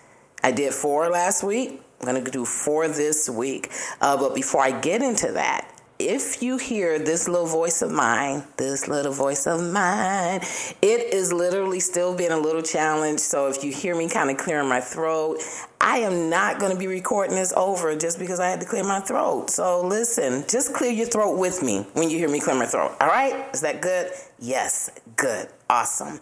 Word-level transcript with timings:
I 0.45 0.53
did 0.53 0.73
four 0.73 1.09
last 1.11 1.43
week. 1.43 1.81
I'm 2.01 2.13
going 2.13 2.25
to 2.25 2.31
do 2.31 2.45
four 2.45 2.87
this 2.87 3.29
week. 3.29 3.71
Uh, 4.01 4.17
but 4.17 4.35
before 4.35 4.61
I 4.61 4.79
get 4.79 5.03
into 5.03 5.33
that, 5.33 5.74
if 6.09 6.43
you 6.43 6.59
hear 6.59 6.99
this 6.99 7.29
little 7.29 7.47
voice 7.47 7.83
of 7.83 7.91
mine, 7.91 8.45
this 8.57 8.89
little 8.89 9.13
voice 9.13 9.47
of 9.47 9.63
mine, 9.63 10.41
it 10.83 11.15
is 11.15 11.33
literally 11.33 11.81
still 11.81 12.15
being 12.15 12.33
a 12.33 12.39
little 12.39 12.63
challenge. 12.63 13.21
So 13.21 13.49
if 13.49 13.65
you 13.65 13.73
hear 13.73 13.97
me 13.97 14.09
kind 14.09 14.31
of 14.31 14.37
clearing 14.37 14.69
my 14.69 14.81
throat, 14.81 15.39
I 15.81 15.99
am 15.99 16.29
not 16.29 16.59
going 16.59 16.73
to 16.73 16.79
be 16.79 16.87
recording 16.87 17.37
this 17.37 17.53
over 17.57 17.97
just 17.97 18.19
because 18.19 18.41
I 18.41 18.49
had 18.49 18.61
to 18.61 18.67
clear 18.67 18.85
my 18.85 19.01
throat. 19.01 19.51
So 19.51 19.87
listen, 19.87 20.45
just 20.49 20.75
clear 20.75 20.91
your 20.93 21.07
throat 21.07 21.39
with 21.39 21.63
me 21.63 21.87
when 21.95 22.11
you 22.11 22.19
hear 22.19 22.29
me 22.29 22.41
clear 22.41 22.57
my 22.57 22.67
throat. 22.67 22.97
All 23.01 23.09
right? 23.09 23.47
Is 23.55 23.63
that 23.63 23.81
good? 23.81 24.11
Yes, 24.39 24.91
good. 25.17 25.49
Awesome. 25.71 26.21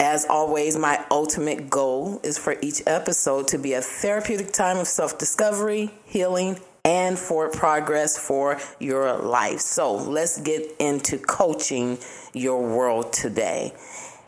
As 0.00 0.26
always, 0.26 0.76
my 0.78 1.04
ultimate 1.10 1.68
goal 1.68 2.20
is 2.22 2.38
for 2.38 2.56
each 2.62 2.82
episode 2.86 3.48
to 3.48 3.58
be 3.58 3.72
a 3.72 3.82
therapeutic 3.82 4.52
time 4.52 4.78
of 4.78 4.86
self 4.86 5.18
discovery, 5.18 5.90
healing, 6.04 6.60
and 6.84 7.18
for 7.18 7.48
progress 7.50 8.16
for 8.16 8.58
your 8.78 9.16
life. 9.18 9.60
So 9.60 9.94
let's 9.94 10.40
get 10.40 10.76
into 10.78 11.18
coaching 11.18 11.98
your 12.32 12.62
world 12.62 13.12
today. 13.12 13.72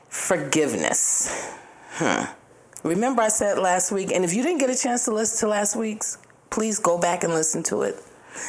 Forgiveness. 0.08 1.54
Hmm. 1.92 2.24
Remember, 2.82 3.22
I 3.22 3.28
said 3.28 3.58
last 3.58 3.92
week, 3.92 4.10
and 4.12 4.24
if 4.24 4.32
you 4.34 4.42
didn't 4.42 4.58
get 4.58 4.70
a 4.70 4.76
chance 4.76 5.04
to 5.04 5.12
listen 5.12 5.38
to 5.40 5.48
last 5.48 5.76
week's, 5.76 6.18
please 6.48 6.78
go 6.78 6.98
back 6.98 7.24
and 7.24 7.32
listen 7.32 7.62
to 7.64 7.82
it. 7.82 8.02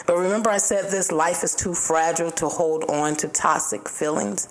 But 0.06 0.18
remember, 0.18 0.50
I 0.50 0.58
said 0.58 0.90
this 0.90 1.12
life 1.12 1.44
is 1.44 1.56
too 1.56 1.74
fragile 1.74 2.32
to 2.32 2.48
hold 2.48 2.86
on 2.86 3.16
to 3.18 3.28
toxic 3.28 3.90
feelings. 3.90 4.48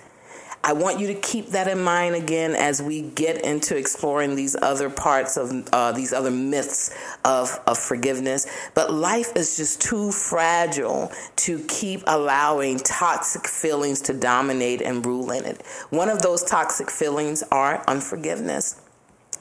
I 0.62 0.75
want 0.75 1.00
you 1.00 1.06
to 1.06 1.15
keep 1.15 1.48
that 1.48 1.69
in 1.69 1.81
mind 1.81 2.15
again 2.15 2.54
as 2.54 2.82
we 2.82 3.00
get 3.00 3.43
into 3.44 3.76
exploring 3.78 4.34
these 4.34 4.54
other 4.54 4.91
parts 4.91 5.38
of 5.38 5.66
uh, 5.72 5.93
these 5.93 6.12
other 6.12 6.31
myths 6.31 6.94
of, 7.25 7.59
of 7.66 7.78
forgiveness. 7.78 8.47
But 8.75 8.93
life 8.93 9.34
is 9.37 9.56
just 9.56 9.81
too 9.81 10.12
fragile 10.12 11.12
to 11.37 11.65
keep 11.66 12.03
allowing 12.06 12.78
toxic 12.78 13.47
feelings 13.47 14.03
to 14.03 14.12
dominate 14.12 14.82
and 14.82 15.04
rule 15.04 15.31
in 15.31 15.47
it. 15.47 15.62
One 15.88 16.10
of 16.10 16.20
those 16.20 16.44
toxic 16.44 16.91
feelings 16.91 17.43
are 17.50 17.82
unforgiveness. 17.88 18.82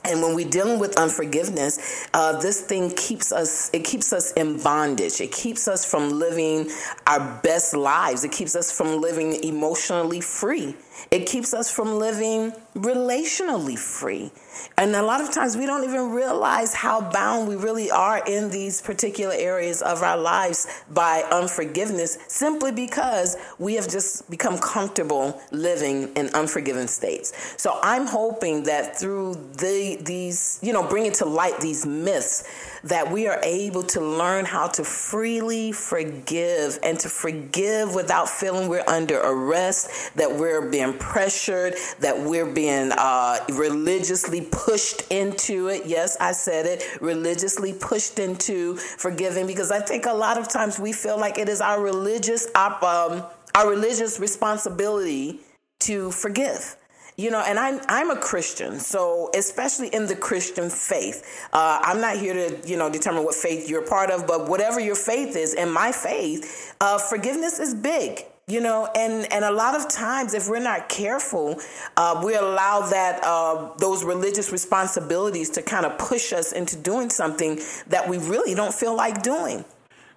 And 0.05 0.21
when 0.21 0.33
we're 0.33 0.49
dealing 0.49 0.79
with 0.79 0.97
unforgiveness, 0.97 2.07
uh, 2.13 2.39
this 2.39 2.61
thing 2.61 2.91
keeps 2.91 3.33
us, 3.33 3.69
it 3.73 3.83
keeps 3.83 4.13
us 4.13 4.31
in 4.31 4.57
bondage. 4.61 5.19
It 5.19 5.33
keeps 5.33 5.67
us 5.67 5.83
from 5.83 6.17
living 6.17 6.69
our 7.05 7.41
best 7.43 7.75
lives. 7.75 8.23
It 8.23 8.31
keeps 8.31 8.55
us 8.55 8.71
from 8.71 9.01
living 9.01 9.43
emotionally 9.43 10.21
free. 10.21 10.77
It 11.11 11.25
keeps 11.25 11.53
us 11.53 11.71
from 11.71 11.97
living 11.97 12.51
relationally 12.75 13.77
free. 13.77 14.31
And 14.77 14.95
a 14.95 15.01
lot 15.01 15.21
of 15.21 15.31
times 15.31 15.57
we 15.57 15.65
don't 15.65 15.83
even 15.83 16.11
realize 16.11 16.73
how 16.73 17.01
bound 17.01 17.47
we 17.47 17.55
really 17.55 17.91
are 17.91 18.23
in 18.25 18.49
these 18.49 18.81
particular 18.81 19.33
areas 19.35 19.81
of 19.81 20.01
our 20.03 20.17
lives 20.17 20.67
by 20.91 21.23
unforgiveness 21.31 22.17
simply 22.27 22.71
because 22.71 23.37
we 23.57 23.75
have 23.75 23.89
just 23.89 24.29
become 24.29 24.57
comfortable 24.57 25.41
living 25.51 26.13
in 26.15 26.29
unforgiven 26.33 26.87
states. 26.87 27.33
So 27.57 27.79
I'm 27.81 28.05
hoping 28.05 28.63
that 28.63 28.97
through 28.97 29.35
the 29.57 29.97
these, 30.01 30.59
you 30.61 30.73
know, 30.73 30.87
bringing 30.87 31.11
to 31.13 31.25
light 31.25 31.59
these 31.59 31.85
myths 31.85 32.43
that 32.83 33.11
we 33.11 33.27
are 33.27 33.39
able 33.43 33.83
to 33.83 34.01
learn 34.01 34.45
how 34.45 34.67
to 34.67 34.83
freely 34.83 35.71
forgive 35.71 36.79
and 36.83 36.99
to 36.99 37.09
forgive 37.09 37.95
without 37.95 38.29
feeling 38.29 38.69
we're 38.69 38.83
under 38.87 39.19
arrest, 39.19 40.15
that 40.15 40.31
we're 40.31 40.69
being 40.69 40.97
pressured, 40.97 41.75
that 41.99 42.17
we're 42.19 42.45
being 42.45 42.91
uh, 42.97 43.37
religiously 43.49 44.41
pushed 44.51 45.01
into 45.11 45.67
it. 45.67 45.85
Yes, 45.85 46.17
I 46.19 46.31
said 46.31 46.65
it, 46.65 46.83
religiously 47.01 47.73
pushed 47.73 48.19
into 48.19 48.75
forgiving 48.75 49.47
because 49.47 49.71
I 49.71 49.79
think 49.79 50.05
a 50.05 50.13
lot 50.13 50.37
of 50.37 50.47
times 50.47 50.79
we 50.79 50.93
feel 50.93 51.19
like 51.19 51.37
it 51.37 51.49
is 51.49 51.61
our 51.61 51.81
religious 51.81 52.47
um, 52.55 53.23
our 53.55 53.69
religious 53.69 54.19
responsibility 54.19 55.39
to 55.79 56.11
forgive 56.11 56.75
you 57.19 57.29
know 57.29 57.43
and 57.45 57.59
i'm 57.59 57.81
i'm 57.89 58.09
a 58.09 58.15
christian 58.15 58.79
so 58.79 59.29
especially 59.35 59.89
in 59.89 60.05
the 60.07 60.15
christian 60.15 60.69
faith 60.69 61.47
uh, 61.51 61.79
i'm 61.83 61.99
not 61.99 62.15
here 62.15 62.33
to 62.33 62.67
you 62.67 62.77
know 62.77 62.89
determine 62.89 63.23
what 63.25 63.35
faith 63.35 63.69
you're 63.69 63.85
part 63.85 64.09
of 64.09 64.25
but 64.25 64.47
whatever 64.47 64.79
your 64.79 64.95
faith 64.95 65.35
is 65.35 65.53
in 65.53 65.69
my 65.69 65.91
faith 65.91 66.73
uh, 66.79 66.97
forgiveness 66.97 67.59
is 67.59 67.75
big 67.75 68.23
you 68.47 68.61
know 68.61 68.89
and 68.95 69.31
and 69.33 69.43
a 69.43 69.51
lot 69.51 69.75
of 69.75 69.89
times 69.89 70.33
if 70.33 70.47
we're 70.47 70.59
not 70.59 70.87
careful 70.87 71.59
uh, 71.97 72.21
we 72.23 72.35
allow 72.35 72.81
that 72.89 73.21
uh, 73.23 73.69
those 73.77 74.03
religious 74.05 74.51
responsibilities 74.51 75.49
to 75.49 75.61
kind 75.61 75.85
of 75.85 75.97
push 75.97 76.31
us 76.31 76.53
into 76.53 76.77
doing 76.77 77.09
something 77.09 77.59
that 77.87 78.07
we 78.07 78.17
really 78.17 78.55
don't 78.55 78.73
feel 78.73 78.95
like 78.95 79.21
doing. 79.21 79.63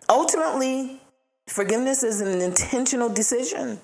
Ultimately 0.08 1.00
forgiveness 1.46 2.02
is 2.02 2.20
an 2.20 2.40
intentional 2.40 3.08
decision 3.08 3.81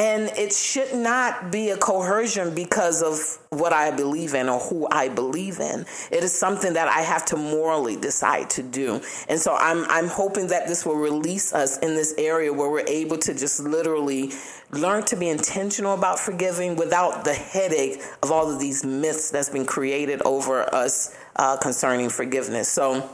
and 0.00 0.30
it 0.38 0.50
should 0.50 0.94
not 0.94 1.52
be 1.52 1.68
a 1.68 1.76
coercion 1.76 2.54
because 2.54 3.02
of 3.02 3.18
what 3.50 3.74
I 3.74 3.90
believe 3.90 4.32
in 4.32 4.48
or 4.48 4.58
who 4.58 4.88
I 4.90 5.10
believe 5.10 5.60
in. 5.60 5.84
It 6.10 6.24
is 6.24 6.32
something 6.32 6.72
that 6.72 6.88
I 6.88 7.02
have 7.02 7.26
to 7.26 7.36
morally 7.36 7.96
decide 7.96 8.48
to 8.50 8.62
do. 8.62 9.02
And 9.28 9.38
so 9.38 9.54
I'm 9.54 9.84
I'm 9.90 10.08
hoping 10.08 10.46
that 10.46 10.66
this 10.68 10.86
will 10.86 10.96
release 10.96 11.52
us 11.52 11.78
in 11.80 11.96
this 11.96 12.14
area 12.16 12.50
where 12.50 12.70
we're 12.70 12.86
able 12.86 13.18
to 13.18 13.34
just 13.34 13.60
literally 13.60 14.32
learn 14.70 15.02
to 15.04 15.16
be 15.16 15.28
intentional 15.28 15.92
about 15.92 16.18
forgiving 16.18 16.76
without 16.76 17.24
the 17.26 17.34
headache 17.34 18.00
of 18.22 18.32
all 18.32 18.50
of 18.50 18.58
these 18.58 18.82
myths 18.82 19.30
that's 19.30 19.50
been 19.50 19.66
created 19.66 20.22
over 20.22 20.62
us 20.74 21.14
uh, 21.36 21.58
concerning 21.58 22.08
forgiveness. 22.08 22.70
So 22.70 23.06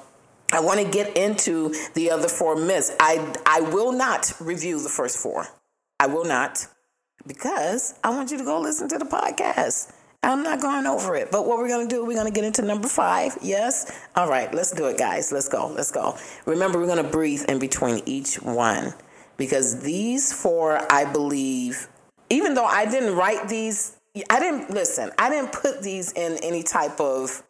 I 0.52 0.60
want 0.60 0.78
to 0.78 0.88
get 0.88 1.16
into 1.16 1.74
the 1.94 2.12
other 2.12 2.28
four 2.28 2.54
myths. 2.54 2.94
I 3.00 3.34
I 3.44 3.62
will 3.62 3.90
not 3.90 4.32
review 4.38 4.80
the 4.80 4.88
first 4.88 5.18
four. 5.18 5.48
I 5.98 6.06
will 6.06 6.26
not 6.26 6.68
because 7.26 7.94
I 8.04 8.10
want 8.10 8.30
you 8.30 8.38
to 8.38 8.44
go 8.44 8.60
listen 8.60 8.88
to 8.88 8.98
the 8.98 9.04
podcast. 9.04 9.92
I'm 10.22 10.42
not 10.42 10.60
going 10.60 10.86
over 10.86 11.14
it. 11.14 11.30
But 11.30 11.46
what 11.46 11.58
we're 11.58 11.68
going 11.68 11.88
to 11.88 11.94
do, 11.94 12.04
we're 12.04 12.14
going 12.14 12.26
to 12.26 12.32
get 12.32 12.44
into 12.44 12.62
number 12.62 12.88
five. 12.88 13.36
Yes? 13.42 13.96
All 14.16 14.28
right, 14.28 14.52
let's 14.52 14.72
do 14.72 14.86
it, 14.86 14.98
guys. 14.98 15.30
Let's 15.30 15.48
go. 15.48 15.68
Let's 15.68 15.92
go. 15.92 16.16
Remember, 16.46 16.78
we're 16.80 16.86
going 16.86 17.04
to 17.04 17.10
breathe 17.10 17.44
in 17.48 17.58
between 17.58 18.02
each 18.06 18.42
one. 18.42 18.94
because 19.36 19.80
these 19.80 20.32
four, 20.32 20.80
I 20.92 21.04
believe, 21.04 21.88
even 22.30 22.54
though 22.54 22.64
I 22.64 22.86
didn't 22.86 23.14
write 23.16 23.48
these, 23.48 23.96
I 24.30 24.40
didn't 24.40 24.70
listen, 24.70 25.10
I 25.18 25.28
didn't 25.28 25.52
put 25.52 25.82
these 25.82 26.12
in 26.12 26.38
any 26.42 26.62
type 26.62 27.00
of 27.00 27.42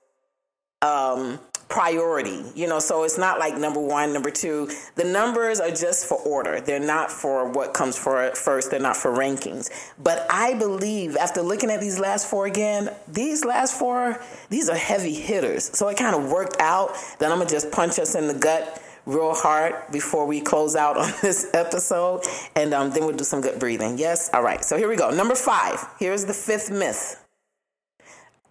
um, 0.82 1.38
priority, 1.68 2.44
you 2.54 2.66
know, 2.68 2.78
so 2.78 3.02
it's 3.04 3.18
not 3.18 3.38
like 3.38 3.56
number 3.56 3.80
one, 3.80 4.12
number 4.12 4.30
two. 4.30 4.70
The 4.94 5.04
numbers 5.04 5.58
are 5.58 5.70
just 5.70 6.06
for 6.06 6.18
order. 6.18 6.60
They're 6.60 6.78
not 6.78 7.10
for 7.10 7.48
what 7.50 7.74
comes 7.74 7.98
for 7.98 8.30
first. 8.34 8.70
They're 8.70 8.80
not 8.80 8.96
for 8.96 9.10
rankings. 9.10 9.70
But 10.02 10.26
I 10.30 10.54
believe 10.54 11.16
after 11.16 11.42
looking 11.42 11.70
at 11.70 11.80
these 11.80 11.98
last 11.98 12.28
four 12.28 12.46
again, 12.46 12.90
these 13.08 13.44
last 13.44 13.78
four, 13.78 14.22
these 14.48 14.68
are 14.68 14.76
heavy 14.76 15.14
hitters. 15.14 15.76
So 15.76 15.88
it 15.88 15.96
kind 15.96 16.14
of 16.14 16.30
worked 16.30 16.56
out 16.60 16.94
that 17.18 17.32
I'm 17.32 17.40
to 17.40 17.46
just 17.46 17.70
punch 17.72 17.98
us 17.98 18.14
in 18.14 18.28
the 18.28 18.34
gut 18.34 18.82
real 19.04 19.34
hard 19.34 19.74
before 19.90 20.26
we 20.26 20.40
close 20.40 20.76
out 20.76 20.96
on 20.98 21.12
this 21.20 21.52
episode. 21.52 22.22
And 22.54 22.74
um, 22.74 22.90
then 22.90 23.06
we'll 23.06 23.16
do 23.16 23.24
some 23.24 23.40
good 23.40 23.58
breathing. 23.58 23.98
Yes? 23.98 24.30
All 24.32 24.42
right. 24.42 24.64
So 24.64 24.76
here 24.76 24.88
we 24.88 24.96
go. 24.96 25.10
Number 25.10 25.34
five. 25.34 25.84
Here's 25.98 26.26
the 26.26 26.34
fifth 26.34 26.70
myth. 26.70 27.22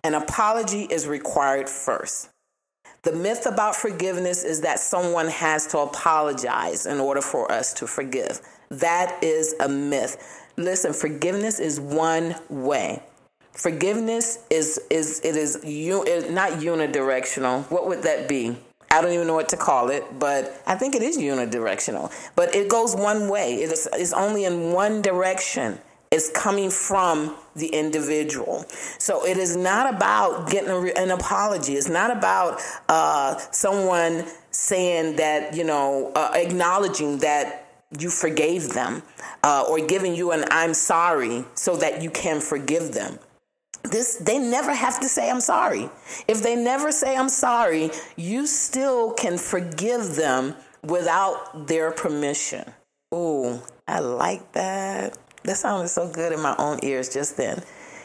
An 0.04 0.14
apology 0.14 0.84
is 0.84 1.08
required 1.08 1.68
first. 1.70 2.30
The 3.06 3.12
myth 3.12 3.46
about 3.46 3.76
forgiveness 3.76 4.44
is 4.44 4.62
that 4.62 4.80
someone 4.80 5.28
has 5.28 5.68
to 5.68 5.78
apologize 5.78 6.88
in 6.88 7.00
order 7.00 7.22
for 7.22 7.52
us 7.52 7.72
to 7.76 7.86
forgive. 7.86 8.42
That 8.70 9.24
is 9.24 9.54
a 9.60 9.70
myth. 9.70 10.48
Listen, 10.58 10.92
forgiveness 10.92 11.60
is 11.60 11.80
one 11.80 12.36
way. 12.50 13.04
Forgiveness 13.52 14.40
is 14.50 14.80
is 14.90 15.22
it 15.24 15.36
is 15.36 15.58
not 16.32 16.54
unidirectional. 16.54 17.70
What 17.70 17.88
would 17.88 18.02
that 18.02 18.28
be? 18.28 18.58
I 18.90 19.02
don't 19.02 19.12
even 19.12 19.28
know 19.28 19.36
what 19.36 19.50
to 19.50 19.58
call 19.58 19.92
it, 19.92 20.04
but 20.18 20.64
I 20.66 20.74
think 20.74 20.96
it 20.96 21.04
is 21.04 21.20
unidirectional. 21.20 22.12
But 22.36 22.56
it 22.56 22.70
goes 22.70 22.96
one 22.96 23.30
way. 23.30 23.54
It 23.54 23.72
is 23.72 23.88
it's 23.94 24.14
only 24.14 24.46
in 24.46 24.72
one 24.72 25.04
direction 25.04 25.78
is 26.16 26.32
coming 26.34 26.70
from 26.70 27.36
the 27.56 27.68
individual. 27.68 28.66
So 28.98 29.26
it 29.26 29.38
is 29.38 29.56
not 29.56 29.94
about 29.94 30.50
getting 30.50 30.70
a, 30.70 30.82
an 30.94 31.12
apology. 31.12 31.74
It's 31.74 31.90
not 31.90 32.10
about 32.10 32.62
uh, 32.90 33.38
someone 33.52 34.26
saying 34.52 35.18
that, 35.18 35.56
you 35.56 35.64
know, 35.64 36.12
uh, 36.16 36.32
acknowledging 36.34 37.20
that 37.20 37.66
you 38.00 38.10
forgave 38.10 38.70
them 38.70 39.04
uh, 39.44 39.66
or 39.70 39.86
giving 39.86 40.16
you 40.16 40.32
an 40.32 40.46
I'm 40.50 40.74
sorry 40.74 41.46
so 41.54 41.78
that 41.78 42.02
you 42.02 42.10
can 42.10 42.42
forgive 42.42 42.94
them. 42.94 43.20
This 43.84 44.16
they 44.16 44.40
never 44.40 44.74
have 44.74 45.00
to 45.02 45.08
say 45.08 45.30
I'm 45.30 45.42
sorry. 45.42 45.90
If 46.28 46.42
they 46.42 46.56
never 46.56 46.92
say 46.92 47.16
I'm 47.16 47.30
sorry, 47.30 47.92
you 48.16 48.48
still 48.48 49.14
can 49.14 49.38
forgive 49.38 50.16
them 50.16 50.56
without 50.84 51.68
their 51.68 51.92
permission. 51.92 52.74
Ooh, 53.14 53.62
I 53.88 54.00
like 54.00 54.54
that. 54.54 55.18
That 55.46 55.58
sounded 55.58 55.90
so 55.90 56.08
good 56.08 56.32
in 56.32 56.42
my 56.42 56.56
own 56.58 56.80
ears 56.84 57.10
just 57.10 57.38
then. 57.38 57.62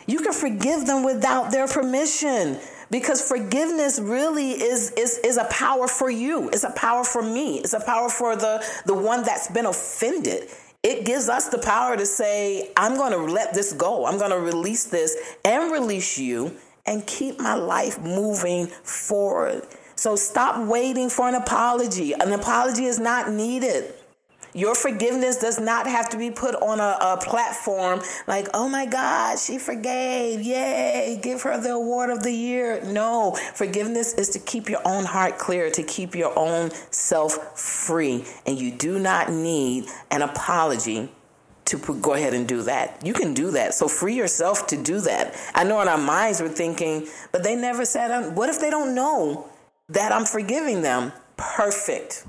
You 0.06 0.20
can 0.20 0.32
forgive 0.32 0.86
them 0.86 1.04
without 1.04 1.50
their 1.50 1.66
permission 1.66 2.58
because 2.90 3.26
forgiveness 3.26 3.98
really 4.00 4.50
is, 4.50 4.90
is, 4.92 5.18
is 5.18 5.36
a 5.36 5.44
power 5.44 5.86
for 5.86 6.10
you. 6.10 6.48
It's 6.48 6.64
a 6.64 6.70
power 6.70 7.04
for 7.04 7.22
me. 7.22 7.58
It's 7.58 7.72
a 7.72 7.80
power 7.80 8.08
for 8.08 8.36
the, 8.36 8.64
the 8.86 8.94
one 8.94 9.22
that's 9.22 9.48
been 9.48 9.66
offended. 9.66 10.48
It 10.82 11.04
gives 11.04 11.28
us 11.28 11.48
the 11.48 11.58
power 11.58 11.96
to 11.96 12.06
say, 12.06 12.72
I'm 12.76 12.96
going 12.96 13.12
to 13.12 13.32
let 13.32 13.54
this 13.54 13.72
go. 13.72 14.06
I'm 14.06 14.18
going 14.18 14.30
to 14.30 14.40
release 14.40 14.84
this 14.84 15.16
and 15.44 15.70
release 15.70 16.18
you 16.18 16.56
and 16.86 17.06
keep 17.06 17.38
my 17.38 17.54
life 17.54 18.00
moving 18.00 18.66
forward. 18.66 19.66
So 19.94 20.16
stop 20.16 20.66
waiting 20.66 21.10
for 21.10 21.28
an 21.28 21.34
apology. 21.34 22.14
An 22.14 22.32
apology 22.32 22.86
is 22.86 22.98
not 22.98 23.30
needed. 23.30 23.94
Your 24.52 24.74
forgiveness 24.74 25.36
does 25.36 25.60
not 25.60 25.86
have 25.86 26.08
to 26.10 26.18
be 26.18 26.30
put 26.30 26.54
on 26.56 26.80
a, 26.80 26.96
a, 27.00 27.16
platform 27.20 28.00
like, 28.26 28.48
oh 28.54 28.68
my 28.68 28.86
God, 28.86 29.38
she 29.38 29.58
forgave. 29.58 30.40
Yay, 30.40 31.20
give 31.22 31.42
her 31.42 31.60
the 31.60 31.72
award 31.72 32.10
of 32.10 32.22
the 32.22 32.32
year. 32.32 32.82
No, 32.84 33.36
forgiveness 33.54 34.14
is 34.14 34.30
to 34.30 34.38
keep 34.38 34.68
your 34.68 34.80
own 34.84 35.04
heart 35.04 35.38
clear, 35.38 35.70
to 35.70 35.82
keep 35.82 36.14
your 36.14 36.36
own 36.36 36.70
self 36.90 37.58
free. 37.58 38.24
And 38.46 38.58
you 38.58 38.72
do 38.72 38.98
not 38.98 39.30
need 39.30 39.84
an 40.10 40.22
apology 40.22 41.10
to 41.66 41.78
go 42.00 42.14
ahead 42.14 42.34
and 42.34 42.48
do 42.48 42.62
that. 42.62 43.04
You 43.04 43.12
can 43.12 43.32
do 43.32 43.52
that. 43.52 43.74
So 43.74 43.86
free 43.86 44.16
yourself 44.16 44.66
to 44.68 44.82
do 44.82 45.00
that. 45.02 45.36
I 45.54 45.62
know 45.62 45.80
in 45.80 45.88
our 45.88 45.98
minds 45.98 46.40
we're 46.40 46.48
thinking, 46.48 47.06
but 47.30 47.44
they 47.44 47.54
never 47.54 47.84
said, 47.84 48.10
um, 48.10 48.34
what 48.34 48.48
if 48.48 48.60
they 48.60 48.70
don't 48.70 48.94
know 48.94 49.48
that 49.88 50.10
I'm 50.10 50.24
forgiving 50.24 50.82
them? 50.82 51.12
Perfect. 51.36 52.26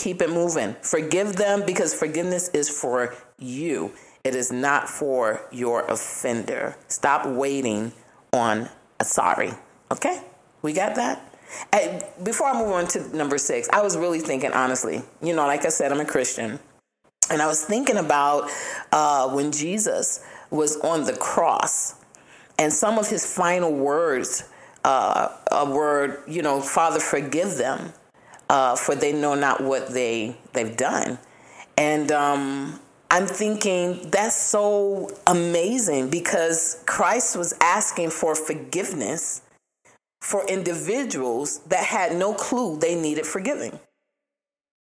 Keep 0.00 0.22
it 0.22 0.30
moving. 0.30 0.74
Forgive 0.80 1.36
them 1.36 1.62
because 1.66 1.92
forgiveness 1.92 2.48
is 2.54 2.70
for 2.70 3.14
you. 3.38 3.92
It 4.24 4.34
is 4.34 4.50
not 4.50 4.88
for 4.88 5.42
your 5.52 5.82
offender. 5.82 6.74
Stop 6.88 7.26
waiting 7.26 7.92
on 8.32 8.70
a 8.98 9.04
sorry. 9.04 9.52
Okay? 9.92 10.22
We 10.62 10.72
got 10.72 10.94
that? 10.94 11.22
And 11.70 12.02
before 12.24 12.46
I 12.46 12.58
move 12.58 12.72
on 12.72 12.86
to 12.88 13.14
number 13.14 13.36
six, 13.36 13.68
I 13.74 13.82
was 13.82 13.94
really 13.94 14.20
thinking, 14.20 14.52
honestly, 14.52 15.02
you 15.20 15.36
know, 15.36 15.46
like 15.46 15.66
I 15.66 15.68
said, 15.68 15.92
I'm 15.92 16.00
a 16.00 16.06
Christian. 16.06 16.58
And 17.30 17.42
I 17.42 17.46
was 17.46 17.62
thinking 17.62 17.98
about 17.98 18.50
uh, 18.92 19.28
when 19.28 19.52
Jesus 19.52 20.24
was 20.48 20.80
on 20.80 21.04
the 21.04 21.12
cross 21.12 21.94
and 22.58 22.72
some 22.72 22.98
of 22.98 23.10
his 23.10 23.26
final 23.26 23.70
words, 23.70 24.44
uh, 24.82 25.28
a 25.52 25.70
word, 25.70 26.22
you 26.26 26.40
know, 26.40 26.62
Father, 26.62 27.00
forgive 27.00 27.58
them 27.58 27.92
uh, 28.50 28.74
for 28.74 28.96
they 28.96 29.12
know 29.12 29.34
not 29.34 29.62
what 29.62 29.94
they 29.94 30.36
they've 30.52 30.76
done. 30.76 31.18
And 31.78 32.10
um, 32.10 32.80
I'm 33.10 33.26
thinking 33.26 34.10
that's 34.10 34.36
so 34.36 35.16
amazing 35.26 36.10
because 36.10 36.82
Christ 36.84 37.36
was 37.36 37.54
asking 37.60 38.10
for 38.10 38.34
forgiveness 38.34 39.42
for 40.20 40.44
individuals 40.48 41.60
that 41.68 41.84
had 41.84 42.14
no 42.14 42.34
clue 42.34 42.76
they 42.78 43.00
needed 43.00 43.24
forgiving. 43.24 43.78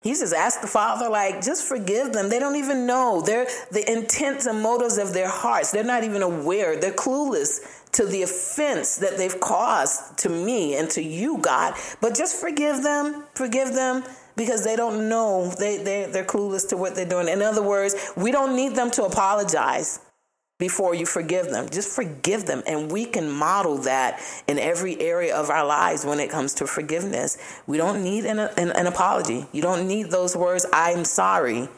He 0.02 0.10
just 0.10 0.32
asked 0.32 0.62
the 0.62 0.68
Father, 0.68 1.08
like, 1.08 1.42
just 1.42 1.66
forgive 1.66 2.12
them. 2.12 2.30
They 2.30 2.38
don't 2.38 2.56
even 2.56 2.86
know. 2.86 3.20
They're 3.20 3.48
the 3.72 3.90
intents 3.90 4.46
and 4.46 4.62
motives 4.62 4.96
of 4.96 5.12
their 5.12 5.28
hearts. 5.28 5.72
They're 5.72 5.84
not 5.84 6.04
even 6.04 6.22
aware. 6.22 6.80
They're 6.80 6.92
clueless 6.92 7.87
to 7.98 8.06
the 8.06 8.22
offense 8.22 8.94
that 8.98 9.16
they've 9.16 9.40
caused 9.40 10.16
to 10.18 10.28
me 10.28 10.76
and 10.76 10.88
to 10.88 11.02
you, 11.02 11.36
God. 11.38 11.74
But 12.00 12.14
just 12.14 12.40
forgive 12.40 12.84
them, 12.84 13.24
forgive 13.34 13.74
them 13.74 14.04
because 14.36 14.64
they 14.64 14.76
don't 14.76 15.08
know. 15.08 15.50
They, 15.58 15.78
they, 15.78 16.04
they're 16.04 16.24
clueless 16.24 16.68
to 16.68 16.76
what 16.76 16.94
they're 16.94 17.08
doing. 17.08 17.26
In 17.26 17.42
other 17.42 17.60
words, 17.60 18.12
we 18.16 18.30
don't 18.30 18.54
need 18.54 18.76
them 18.76 18.92
to 18.92 19.02
apologize 19.02 19.98
before 20.60 20.94
you 20.94 21.06
forgive 21.06 21.50
them. 21.50 21.68
Just 21.70 21.88
forgive 21.90 22.46
them. 22.46 22.62
And 22.68 22.88
we 22.88 23.04
can 23.04 23.28
model 23.28 23.78
that 23.78 24.20
in 24.46 24.60
every 24.60 25.00
area 25.00 25.34
of 25.34 25.50
our 25.50 25.66
lives 25.66 26.06
when 26.06 26.20
it 26.20 26.30
comes 26.30 26.54
to 26.54 26.68
forgiveness. 26.68 27.36
We 27.66 27.78
don't 27.78 28.04
need 28.04 28.26
an, 28.26 28.38
an, 28.38 28.70
an 28.70 28.86
apology. 28.86 29.48
You 29.50 29.62
don't 29.62 29.88
need 29.88 30.12
those 30.12 30.36
words, 30.36 30.64
I'm 30.72 31.04
sorry 31.04 31.68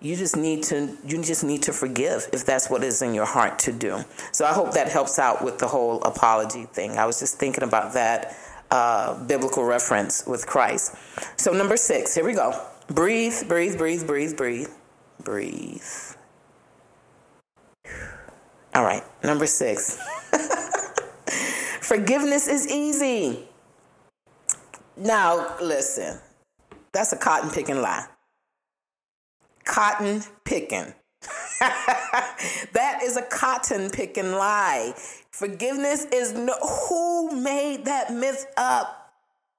you 0.00 0.14
just 0.14 0.36
need 0.36 0.62
to 0.62 0.96
you 1.04 1.22
just 1.22 1.42
need 1.42 1.62
to 1.62 1.72
forgive 1.72 2.28
if 2.32 2.46
that's 2.46 2.70
what 2.70 2.84
is 2.84 3.02
in 3.02 3.14
your 3.14 3.24
heart 3.24 3.58
to 3.60 3.72
do. 3.72 4.04
So 4.32 4.44
i 4.44 4.52
hope 4.52 4.72
that 4.72 4.88
helps 4.88 5.18
out 5.18 5.44
with 5.44 5.58
the 5.58 5.66
whole 5.66 6.02
apology 6.02 6.64
thing. 6.64 6.96
I 6.96 7.06
was 7.06 7.18
just 7.18 7.38
thinking 7.38 7.64
about 7.64 7.94
that 7.94 8.36
uh, 8.70 9.24
biblical 9.24 9.64
reference 9.64 10.26
with 10.26 10.46
christ. 10.46 10.94
So 11.36 11.52
number 11.52 11.76
six 11.76 12.14
here 12.14 12.24
we 12.24 12.34
go. 12.34 12.52
Breathe 12.88 13.48
breathe 13.48 13.76
breathe 13.76 14.06
breathe 14.06 14.36
breathe 14.36 14.68
breathe. 15.22 15.82
All 18.74 18.84
right 18.84 19.02
number 19.24 19.46
six. 19.46 19.98
Forgiveness 21.80 22.46
is 22.46 22.70
easy. 22.70 23.48
Now 24.96 25.56
listen 25.60 26.20
that's 26.92 27.12
a 27.12 27.16
cotton 27.16 27.50
picking 27.50 27.82
lie 27.82 28.06
cotton 29.68 30.22
picking. 30.44 30.94
that 31.60 33.00
is 33.02 33.16
a 33.16 33.22
cotton 33.22 33.90
picking 33.90 34.32
lie. 34.32 34.94
Forgiveness 35.30 36.06
is 36.12 36.32
no, 36.32 36.54
who 36.88 37.40
made 37.40 37.84
that 37.84 38.12
myth 38.12 38.46
up? 38.56 38.97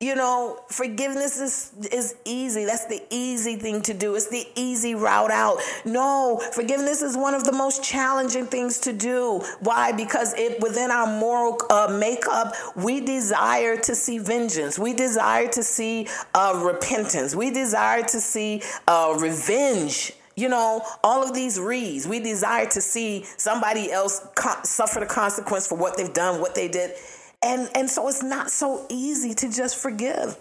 You 0.02 0.16
know, 0.16 0.58
forgiveness 0.70 1.42
is 1.42 1.74
is 1.92 2.16
easy. 2.24 2.64
That's 2.64 2.86
the 2.86 3.04
easy 3.10 3.58
thing 3.58 3.82
to 3.82 3.94
do. 3.94 4.16
It's 4.16 4.30
the 4.30 4.48
easy 4.56 4.96
route 4.96 5.30
out. 5.30 5.58
No, 5.84 6.42
forgiveness 6.54 7.02
is 7.02 7.18
one 7.18 7.34
of 7.34 7.44
the 7.44 7.52
most 7.52 7.84
challenging 7.84 8.46
things 8.46 8.78
to 8.80 8.94
do. 8.94 9.44
Why? 9.60 9.92
Because 9.92 10.34
it 10.36 10.62
within 10.62 10.90
our 10.90 11.06
moral 11.06 11.58
uh, 11.70 11.98
makeup, 12.00 12.54
we 12.78 13.02
desire 13.02 13.76
to 13.76 13.94
see 13.94 14.20
vengeance. 14.20 14.80
We 14.80 14.94
desire 14.94 15.50
to 15.50 15.62
see 15.62 16.08
uh, 16.34 16.62
repentance. 16.64 17.36
We 17.36 17.52
desire 17.52 18.04
to 18.04 18.22
see 18.22 18.62
uh, 18.88 19.18
revenge 19.20 20.14
you 20.38 20.48
know, 20.48 20.82
all 21.04 21.22
of 21.22 21.34
these 21.34 21.60
reads. 21.60 22.08
We 22.08 22.22
desire 22.22 22.66
to 22.68 22.80
see 22.80 23.26
somebody 23.36 23.92
else 23.92 24.26
co- 24.36 24.64
suffer 24.64 25.02
the 25.02 25.06
consequence 25.06 25.68
for 25.68 25.78
what 25.78 25.98
they've 25.98 26.14
done, 26.14 26.40
what 26.40 26.56
they 26.56 26.70
did. 26.70 26.94
And 27.44 27.70
and 27.76 27.90
so 27.90 28.08
it's 28.08 28.24
not 28.24 28.52
so 28.52 28.86
easy 28.90 29.34
to 29.34 29.52
just 29.52 29.78
forgive. 29.78 30.38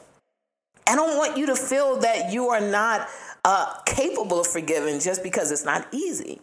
I 0.86 0.96
don't 0.96 1.16
want 1.18 1.36
you 1.36 1.46
to 1.46 1.56
feel 1.56 2.00
that 2.00 2.32
you 2.32 2.48
are 2.48 2.60
not 2.60 3.08
uh, 3.44 3.74
capable 3.84 4.40
of 4.40 4.46
forgiving 4.46 5.00
just 5.00 5.22
because 5.22 5.50
it's 5.50 5.64
not 5.64 5.86
easy. 5.92 6.40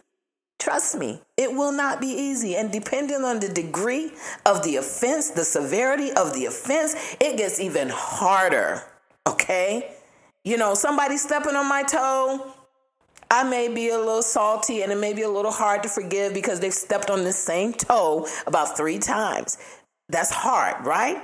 Trust 0.59 0.97
me, 0.97 1.21
it 1.37 1.51
will 1.51 1.71
not 1.71 1.99
be 1.99 2.07
easy. 2.07 2.55
And 2.55 2.71
depending 2.71 3.23
on 3.23 3.39
the 3.39 3.49
degree 3.49 4.11
of 4.45 4.63
the 4.63 4.77
offense, 4.77 5.31
the 5.31 5.43
severity 5.43 6.11
of 6.11 6.33
the 6.33 6.45
offense, 6.45 6.95
it 7.19 7.37
gets 7.37 7.59
even 7.59 7.89
harder. 7.89 8.83
Okay? 9.27 9.91
You 10.43 10.57
know, 10.57 10.73
somebody 10.73 11.17
stepping 11.17 11.55
on 11.55 11.67
my 11.67 11.83
toe, 11.83 12.53
I 13.29 13.43
may 13.43 13.67
be 13.67 13.89
a 13.89 13.97
little 13.97 14.21
salty 14.21 14.81
and 14.83 14.91
it 14.91 14.97
may 14.97 15.13
be 15.13 15.23
a 15.23 15.29
little 15.29 15.51
hard 15.51 15.83
to 15.83 15.89
forgive 15.89 16.33
because 16.33 16.59
they've 16.59 16.73
stepped 16.73 17.09
on 17.09 17.23
the 17.23 17.33
same 17.33 17.73
toe 17.73 18.27
about 18.47 18.77
three 18.77 18.99
times. 18.99 19.57
That's 20.09 20.31
hard, 20.31 20.85
right? 20.85 21.21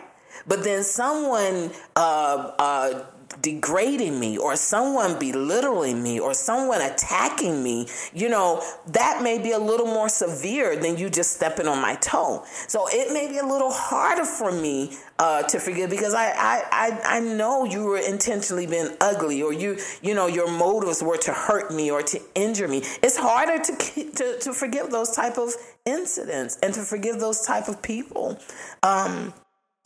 But 0.47 0.63
then 0.63 0.83
someone 0.83 1.71
uh, 1.95 2.51
uh, 2.57 3.05
degrading 3.41 4.19
me 4.19 4.38
or 4.38 4.55
someone 4.55 5.19
belittling 5.19 6.01
me 6.01 6.19
or 6.19 6.33
someone 6.33 6.81
attacking 6.81 7.63
me, 7.63 7.88
you 8.13 8.29
know, 8.29 8.63
that 8.88 9.21
may 9.21 9.38
be 9.38 9.51
a 9.51 9.59
little 9.59 9.85
more 9.85 10.09
severe 10.09 10.75
than 10.75 10.97
you 10.97 11.09
just 11.09 11.31
stepping 11.31 11.67
on 11.67 11.79
my 11.79 11.95
toe. 11.95 12.43
So 12.67 12.88
it 12.89 13.13
may 13.13 13.27
be 13.27 13.38
a 13.38 13.45
little 13.45 13.71
harder 13.71 14.25
for 14.25 14.51
me 14.51 14.97
uh, 15.19 15.43
to 15.43 15.59
forgive 15.59 15.89
because 15.89 16.13
I, 16.13 16.31
I, 16.31 16.63
I, 16.71 17.17
I 17.17 17.19
know 17.19 17.63
you 17.63 17.85
were 17.85 18.00
intentionally 18.00 18.65
being 18.65 18.89
ugly 19.00 19.41
or 19.43 19.53
you, 19.53 19.77
you 20.01 20.15
know, 20.15 20.27
your 20.27 20.50
motives 20.50 21.03
were 21.03 21.17
to 21.17 21.31
hurt 21.31 21.71
me 21.71 21.91
or 21.91 22.01
to 22.01 22.19
injure 22.35 22.67
me. 22.67 22.83
It's 23.03 23.17
harder 23.17 23.63
to, 23.63 24.11
to, 24.15 24.39
to 24.39 24.53
forgive 24.53 24.89
those 24.89 25.15
type 25.15 25.38
of 25.38 25.53
incidents 25.85 26.57
and 26.61 26.73
to 26.73 26.81
forgive 26.81 27.19
those 27.19 27.41
type 27.41 27.67
of 27.67 27.81
people. 27.81 28.39
Um, 28.83 29.33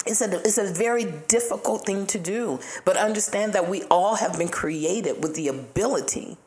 it's 0.06 0.22
a, 0.22 0.40
it's 0.42 0.58
a 0.58 0.72
very 0.72 1.06
difficult 1.28 1.86
thing 1.86 2.06
to 2.08 2.20
do, 2.20 2.60
but 2.84 2.98
understand 2.98 3.54
that 3.54 3.70
we 3.70 3.84
all 3.84 4.16
have 4.16 4.38
been 4.38 4.50
created 4.50 5.24
with 5.24 5.36
the 5.36 5.48
ability 5.48 6.38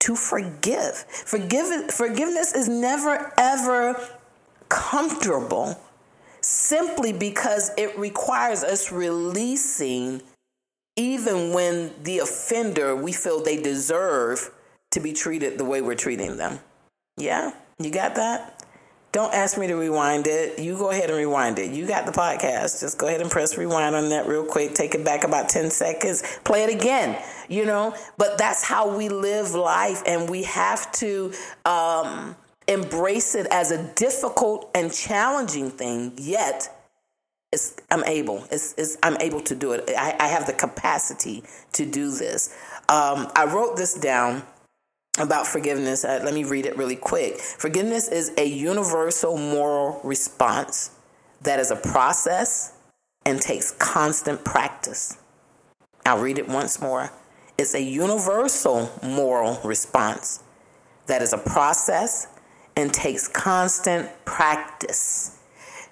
to 0.00 0.14
forgive. 0.14 0.94
Forgive, 0.94 1.90
forgiveness 1.90 2.54
is 2.54 2.68
never, 2.68 3.32
ever 3.36 4.00
comfortable 4.68 5.80
simply 6.40 7.12
because 7.12 7.70
it 7.76 7.98
requires 7.98 8.62
us 8.62 8.92
releasing 8.92 10.22
even 10.96 11.52
when 11.52 11.92
the 12.02 12.18
offender 12.18 12.94
we 12.94 13.12
feel 13.12 13.42
they 13.42 13.60
deserve 13.60 14.50
to 14.90 15.00
be 15.00 15.12
treated 15.12 15.58
the 15.58 15.64
way 15.64 15.80
we're 15.80 15.94
treating 15.94 16.36
them. 16.36 16.58
Yeah, 17.16 17.52
you 17.78 17.90
got 17.90 18.14
that? 18.16 18.57
Don't 19.10 19.32
ask 19.32 19.56
me 19.56 19.66
to 19.68 19.74
rewind 19.74 20.26
it. 20.26 20.58
You 20.58 20.76
go 20.76 20.90
ahead 20.90 21.08
and 21.08 21.18
rewind 21.18 21.58
it. 21.58 21.70
You 21.70 21.86
got 21.86 22.04
the 22.04 22.12
podcast. 22.12 22.80
Just 22.80 22.98
go 22.98 23.06
ahead 23.08 23.22
and 23.22 23.30
press 23.30 23.56
rewind 23.56 23.94
on 23.94 24.10
that 24.10 24.26
real 24.26 24.44
quick. 24.44 24.74
Take 24.74 24.94
it 24.94 25.04
back 25.04 25.24
about 25.24 25.48
10 25.48 25.70
seconds. 25.70 26.22
Play 26.44 26.64
it 26.64 26.74
again, 26.74 27.18
you 27.48 27.64
know? 27.64 27.94
But 28.18 28.36
that's 28.36 28.62
how 28.62 28.94
we 28.94 29.08
live 29.08 29.54
life, 29.54 30.02
and 30.06 30.28
we 30.28 30.42
have 30.42 30.92
to 30.92 31.32
um, 31.64 32.36
embrace 32.66 33.34
it 33.34 33.46
as 33.50 33.70
a 33.70 33.82
difficult 33.94 34.70
and 34.74 34.92
challenging 34.92 35.70
thing, 35.70 36.12
yet. 36.18 36.74
I'm 37.90 38.04
able. 38.04 38.44
It's, 38.50 38.74
it's, 38.76 38.98
I'm 39.02 39.16
able 39.22 39.40
to 39.40 39.54
do 39.54 39.72
it. 39.72 39.88
I, 39.96 40.14
I 40.20 40.28
have 40.28 40.46
the 40.46 40.52
capacity 40.52 41.44
to 41.72 41.86
do 41.86 42.10
this. 42.10 42.54
Um, 42.90 43.28
I 43.34 43.46
wrote 43.46 43.78
this 43.78 43.94
down 43.94 44.42
about 45.20 45.46
forgiveness. 45.46 46.04
Uh, 46.04 46.20
let 46.24 46.34
me 46.34 46.44
read 46.44 46.66
it 46.66 46.76
really 46.76 46.96
quick. 46.96 47.38
Forgiveness 47.38 48.08
is 48.08 48.32
a 48.36 48.44
universal 48.44 49.36
moral 49.36 50.00
response 50.04 50.90
that 51.42 51.60
is 51.60 51.70
a 51.70 51.76
process 51.76 52.74
and 53.24 53.40
takes 53.40 53.72
constant 53.72 54.44
practice. 54.44 55.16
I'll 56.06 56.20
read 56.20 56.38
it 56.38 56.48
once 56.48 56.80
more. 56.80 57.10
It's 57.56 57.74
a 57.74 57.82
universal 57.82 58.90
moral 59.02 59.60
response 59.64 60.42
that 61.06 61.22
is 61.22 61.32
a 61.32 61.38
process 61.38 62.28
and 62.76 62.92
takes 62.92 63.28
constant 63.28 64.08
practice 64.24 65.37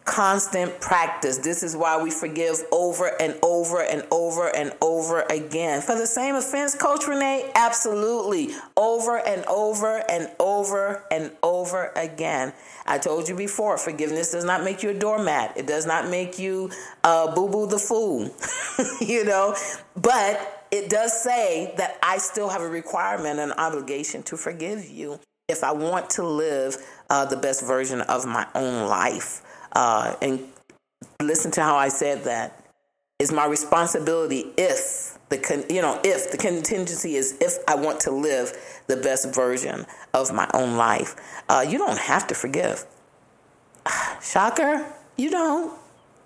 constant 0.07 0.81
practice. 0.81 1.39
This 1.39 1.63
is 1.63 1.77
why 1.77 2.01
we 2.01 2.11
forgive 2.11 2.63
over 2.73 3.11
and 3.21 3.37
over 3.43 3.83
and 3.83 4.07
over 4.11 4.49
and 4.57 4.73
over 4.81 5.23
again. 5.23 5.83
For 5.83 5.97
the 5.97 6.07
same 6.07 6.37
offense, 6.37 6.75
Coach 6.75 7.07
Renee, 7.07 7.51
absolutely. 7.55 8.51
Over 8.77 9.19
and 9.19 9.45
over 9.47 10.03
and 10.09 10.31
over 10.39 11.05
and 11.11 11.33
over 11.43 11.93
again. 11.97 12.55
I 12.87 12.99
told 12.99 13.29
you 13.29 13.35
before, 13.35 13.77
forgiveness 13.77 14.31
does 14.31 14.45
not 14.45 14.63
make 14.63 14.83
you 14.83 14.91
a 14.91 14.95
doormat. 14.95 15.57
It 15.57 15.67
does 15.67 15.87
not 15.87 16.09
make 16.09 16.39
you 16.39 16.71
uh, 17.03 17.35
boo 17.35 17.49
boo 17.49 17.67
the 17.67 17.79
fool, 17.79 18.31
you 19.01 19.25
know, 19.25 19.57
but 19.97 20.65
it 20.71 20.89
does 20.89 21.21
say 21.21 21.75
that 21.79 21.99
I 22.03 22.19
still 22.19 22.49
have 22.49 22.63
a 22.63 22.69
requirement, 22.69 23.41
and 23.41 23.53
obligation 23.53 24.23
to 24.25 24.37
forgive 24.37 24.89
you 24.89 25.19
if 25.49 25.65
I 25.65 25.73
want 25.73 26.11
to 26.11 26.25
live 26.25 26.77
uh, 27.11 27.25
the 27.25 27.37
best 27.37 27.65
version 27.65 28.01
of 28.03 28.25
my 28.25 28.47
own 28.55 28.89
life 28.89 29.43
uh, 29.77 30.17
and 30.23 30.43
listen 31.23 31.51
to 31.53 31.63
how 31.63 31.77
I 31.77 31.89
said 31.89 32.25
that. 32.25 32.63
Is 33.19 33.33
my 33.33 33.47
responsibility 33.47 34.45
if 34.59 35.17
the 35.31 35.39
con- 35.39 35.65
you 35.71 35.81
know 35.81 35.99
if 36.05 36.31
the 36.31 36.37
contingency 36.37 37.15
is 37.15 37.39
if 37.41 37.57
I 37.67 37.75
want 37.75 38.01
to 38.01 38.11
live 38.11 38.53
the 38.89 38.97
best 38.99 39.35
version 39.35 39.87
of 40.13 40.33
my 40.35 40.51
own 40.53 40.77
life. 40.77 41.17
Uh, 41.49 41.65
you 41.67 41.79
don't 41.79 41.99
have 41.99 42.27
to 42.27 42.35
forgive. 42.35 42.85
Shocker, 44.23 44.85
you 45.17 45.31
don't. 45.31 45.73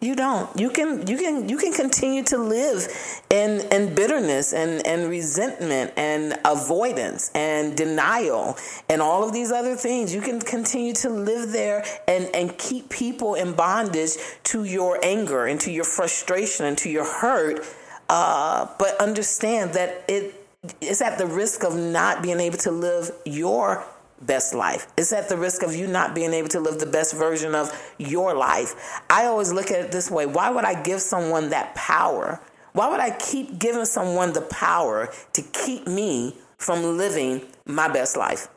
You 0.00 0.16
don't. 0.16 0.58
You 0.58 0.70
can 0.70 1.06
you 1.06 1.18
can 1.18 1.46
you 1.50 1.58
can 1.58 1.74
continue 1.74 2.22
to 2.24 2.38
live 2.38 2.88
in 3.28 3.60
in 3.70 3.94
bitterness 3.94 4.54
and 4.54 4.84
and 4.86 5.10
resentment 5.10 5.92
and 5.94 6.38
avoidance 6.46 7.30
and 7.34 7.76
denial 7.76 8.56
and 8.88 9.02
all 9.02 9.22
of 9.22 9.34
these 9.34 9.52
other 9.52 9.76
things. 9.76 10.14
You 10.14 10.22
can 10.22 10.40
continue 10.40 10.94
to 10.94 11.10
live 11.10 11.52
there 11.52 11.84
and 12.08 12.30
and 12.34 12.56
keep 12.56 12.88
people 12.88 13.34
in 13.34 13.52
bondage 13.52 14.12
to 14.44 14.64
your 14.64 14.98
anger 15.02 15.46
and 15.46 15.60
to 15.60 15.70
your 15.70 15.84
frustration 15.84 16.64
and 16.64 16.78
to 16.78 16.88
your 16.88 17.04
hurt. 17.04 17.62
Uh, 18.08 18.68
but 18.78 18.98
understand 19.00 19.74
that 19.74 20.02
it 20.08 20.34
is 20.80 21.02
at 21.02 21.18
the 21.18 21.26
risk 21.26 21.62
of 21.62 21.76
not 21.76 22.22
being 22.22 22.40
able 22.40 22.58
to 22.58 22.70
live 22.70 23.10
your 23.26 23.84
best 24.20 24.54
life. 24.54 24.86
It's 24.96 25.12
at 25.12 25.28
the 25.28 25.36
risk 25.36 25.62
of 25.62 25.74
you 25.74 25.86
not 25.86 26.14
being 26.14 26.32
able 26.32 26.48
to 26.50 26.60
live 26.60 26.78
the 26.78 26.86
best 26.86 27.14
version 27.14 27.54
of 27.54 27.70
your 27.98 28.34
life. 28.34 29.02
I 29.08 29.26
always 29.26 29.52
look 29.52 29.70
at 29.70 29.80
it 29.80 29.92
this 29.92 30.10
way 30.10 30.26
why 30.26 30.50
would 30.50 30.64
I 30.64 30.82
give 30.82 31.00
someone 31.00 31.50
that 31.50 31.74
power? 31.74 32.40
Why 32.72 32.88
would 32.88 33.00
I 33.00 33.10
keep 33.10 33.58
giving 33.58 33.84
someone 33.84 34.32
the 34.32 34.42
power 34.42 35.12
to 35.32 35.42
keep 35.42 35.86
me 35.86 36.36
from 36.58 36.96
living 36.96 37.42
my 37.66 37.88
best 37.88 38.16
life? 38.16 38.48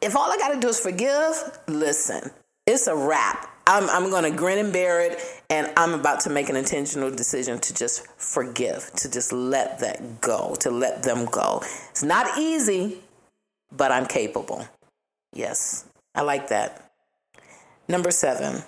If 0.00 0.16
all 0.16 0.32
I 0.32 0.36
got 0.36 0.54
to 0.54 0.60
do 0.60 0.68
is 0.68 0.80
forgive, 0.80 1.60
listen, 1.68 2.30
it's 2.66 2.86
a 2.86 2.96
wrap. 2.96 3.48
I'm, 3.66 3.88
I'm 3.90 4.10
going 4.10 4.24
to 4.24 4.36
grin 4.36 4.58
and 4.58 4.72
bear 4.72 5.00
it, 5.00 5.20
and 5.48 5.70
I'm 5.76 5.94
about 5.94 6.20
to 6.20 6.30
make 6.30 6.48
an 6.48 6.56
intentional 6.56 7.10
decision 7.10 7.60
to 7.60 7.74
just 7.74 8.06
forgive, 8.16 8.90
to 8.96 9.10
just 9.10 9.32
let 9.32 9.78
that 9.78 10.20
go, 10.20 10.56
to 10.60 10.70
let 10.70 11.04
them 11.04 11.26
go. 11.26 11.62
It's 11.90 12.02
not 12.02 12.38
easy, 12.38 12.98
but 13.76 13.92
I'm 13.92 14.06
capable. 14.06 14.66
Yes, 15.32 15.86
I 16.14 16.22
like 16.22 16.48
that. 16.48 16.90
Number 17.88 18.10
seven, 18.10 18.62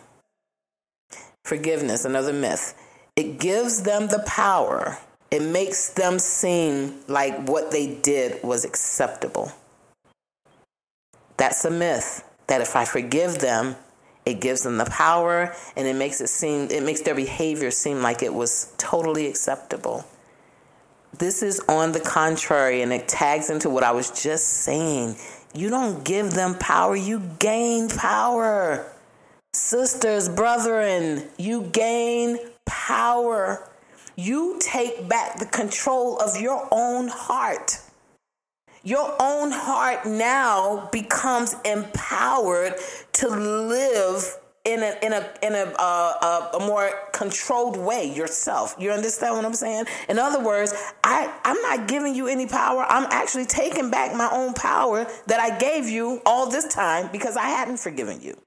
forgiveness, 1.44 2.04
another 2.04 2.32
myth. 2.32 2.74
It 3.16 3.38
gives 3.38 3.82
them 3.82 4.08
the 4.08 4.24
power, 4.26 4.98
it 5.30 5.42
makes 5.42 5.90
them 5.90 6.18
seem 6.18 7.00
like 7.06 7.48
what 7.48 7.70
they 7.70 7.94
did 7.96 8.42
was 8.42 8.64
acceptable. 8.64 9.52
That's 11.36 11.64
a 11.64 11.70
myth 11.70 12.24
that 12.46 12.60
if 12.60 12.76
I 12.76 12.84
forgive 12.84 13.38
them, 13.38 13.76
it 14.26 14.40
gives 14.40 14.62
them 14.62 14.78
the 14.78 14.86
power 14.86 15.54
and 15.76 15.86
it 15.86 15.96
makes 15.96 16.20
it 16.20 16.28
seem 16.28 16.70
it 16.70 16.82
makes 16.82 17.02
their 17.02 17.14
behavior 17.14 17.70
seem 17.70 18.00
like 18.02 18.22
it 18.22 18.32
was 18.32 18.72
totally 18.78 19.26
acceptable. 19.26 20.04
This 21.18 21.44
is 21.44 21.60
on 21.68 21.92
the 21.92 22.00
contrary, 22.00 22.82
and 22.82 22.92
it 22.92 23.06
tags 23.06 23.48
into 23.48 23.70
what 23.70 23.84
I 23.84 23.92
was 23.92 24.10
just 24.10 24.48
saying. 24.48 25.14
You 25.54 25.70
don't 25.70 26.02
give 26.02 26.32
them 26.32 26.56
power, 26.56 26.96
you 26.96 27.20
gain 27.38 27.88
power. 27.88 28.84
Sisters, 29.52 30.28
brethren, 30.28 31.28
you 31.38 31.62
gain 31.72 32.38
power. 32.66 33.70
You 34.16 34.58
take 34.60 35.08
back 35.08 35.38
the 35.38 35.46
control 35.46 36.18
of 36.18 36.40
your 36.40 36.66
own 36.72 37.06
heart. 37.06 37.78
Your 38.82 39.14
own 39.20 39.52
heart 39.52 40.06
now 40.06 40.88
becomes 40.90 41.54
empowered 41.64 42.74
to 43.14 43.28
live 43.28 44.36
in 44.64 44.82
a 44.82 44.94
in 45.02 45.12
a 45.12 45.30
in 45.42 45.54
a, 45.54 45.72
uh, 45.78 46.50
a, 46.52 46.56
a 46.56 46.66
more 46.66 46.90
controlled 47.12 47.76
way 47.76 48.10
yourself. 48.10 48.74
You 48.78 48.92
understand 48.92 49.34
what 49.36 49.44
I'm 49.44 49.54
saying? 49.54 49.84
In 50.08 50.18
other 50.18 50.42
words, 50.42 50.74
I 51.02 51.32
I'm 51.44 51.60
not 51.62 51.86
giving 51.86 52.14
you 52.14 52.28
any 52.28 52.46
power. 52.46 52.86
I'm 52.88 53.06
actually 53.10 53.44
taking 53.44 53.90
back 53.90 54.16
my 54.16 54.28
own 54.32 54.54
power 54.54 55.06
that 55.26 55.40
I 55.40 55.58
gave 55.58 55.88
you 55.88 56.22
all 56.24 56.48
this 56.48 56.66
time 56.72 57.10
because 57.12 57.36
I 57.36 57.48
hadn't 57.48 57.78
forgiven 57.78 58.22
you. 58.22 58.38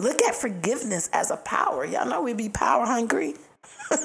Look 0.00 0.22
at 0.22 0.34
forgiveness 0.34 1.08
as 1.12 1.30
a 1.30 1.36
power. 1.36 1.84
Y'all 1.84 2.08
know 2.08 2.22
we 2.22 2.32
be 2.32 2.48
power 2.48 2.86
hungry. 2.86 3.34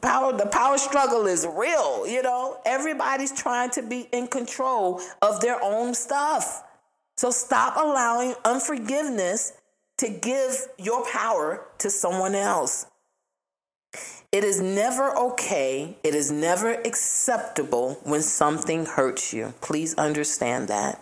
Power, 0.00 0.36
the 0.36 0.46
power 0.46 0.78
struggle 0.78 1.26
is 1.26 1.46
real, 1.46 2.08
you 2.08 2.22
know. 2.22 2.58
Everybody's 2.66 3.30
trying 3.30 3.70
to 3.70 3.82
be 3.82 4.08
in 4.10 4.26
control 4.26 5.00
of 5.22 5.40
their 5.40 5.62
own 5.62 5.94
stuff. 5.94 6.64
So 7.16 7.30
stop 7.30 7.76
allowing 7.76 8.34
unforgiveness 8.44 9.52
to 10.02 10.08
give 10.08 10.66
your 10.78 11.06
power 11.06 11.64
to 11.78 11.88
someone 11.88 12.34
else. 12.34 12.86
It 14.32 14.42
is 14.42 14.60
never 14.60 15.16
okay, 15.16 15.96
it 16.02 16.16
is 16.16 16.28
never 16.32 16.72
acceptable 16.72 18.00
when 18.02 18.20
something 18.22 18.84
hurts 18.84 19.32
you. 19.32 19.54
Please 19.60 19.94
understand 19.94 20.66
that. 20.66 21.00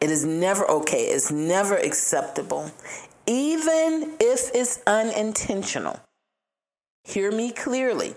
It 0.00 0.10
is 0.10 0.24
never 0.24 0.68
okay, 0.68 1.04
it's 1.04 1.30
never 1.30 1.76
acceptable, 1.76 2.72
even 3.28 4.16
if 4.18 4.50
it's 4.52 4.80
unintentional. 4.84 6.00
Hear 7.04 7.30
me 7.30 7.52
clearly. 7.52 8.14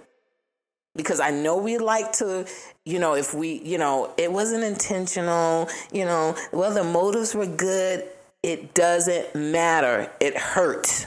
Because 0.95 1.19
I 1.19 1.29
know 1.29 1.57
we 1.57 1.77
like 1.77 2.11
to, 2.13 2.45
you 2.85 2.97
know, 2.97 3.13
if 3.13 3.35
we, 3.35 3.61
you 3.63 3.77
know, 3.77 4.11
it 4.17 4.31
wasn't 4.31 4.63
intentional, 4.63 5.69
you 5.91 6.05
know, 6.05 6.35
well, 6.51 6.73
the 6.73 6.83
motives 6.83 7.35
were 7.35 7.45
good. 7.45 8.09
It 8.43 8.73
doesn't 8.73 9.35
matter. 9.35 10.11
It 10.19 10.35
hurt. 10.35 11.05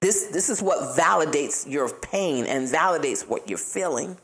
This, 0.00 0.26
this 0.26 0.50
is 0.50 0.60
what 0.60 0.96
validates 0.96 1.68
your 1.70 1.88
pain 1.88 2.44
and 2.44 2.68
validates 2.68 3.26
what 3.26 3.48
you're 3.48 3.56
feeling. 3.56 4.18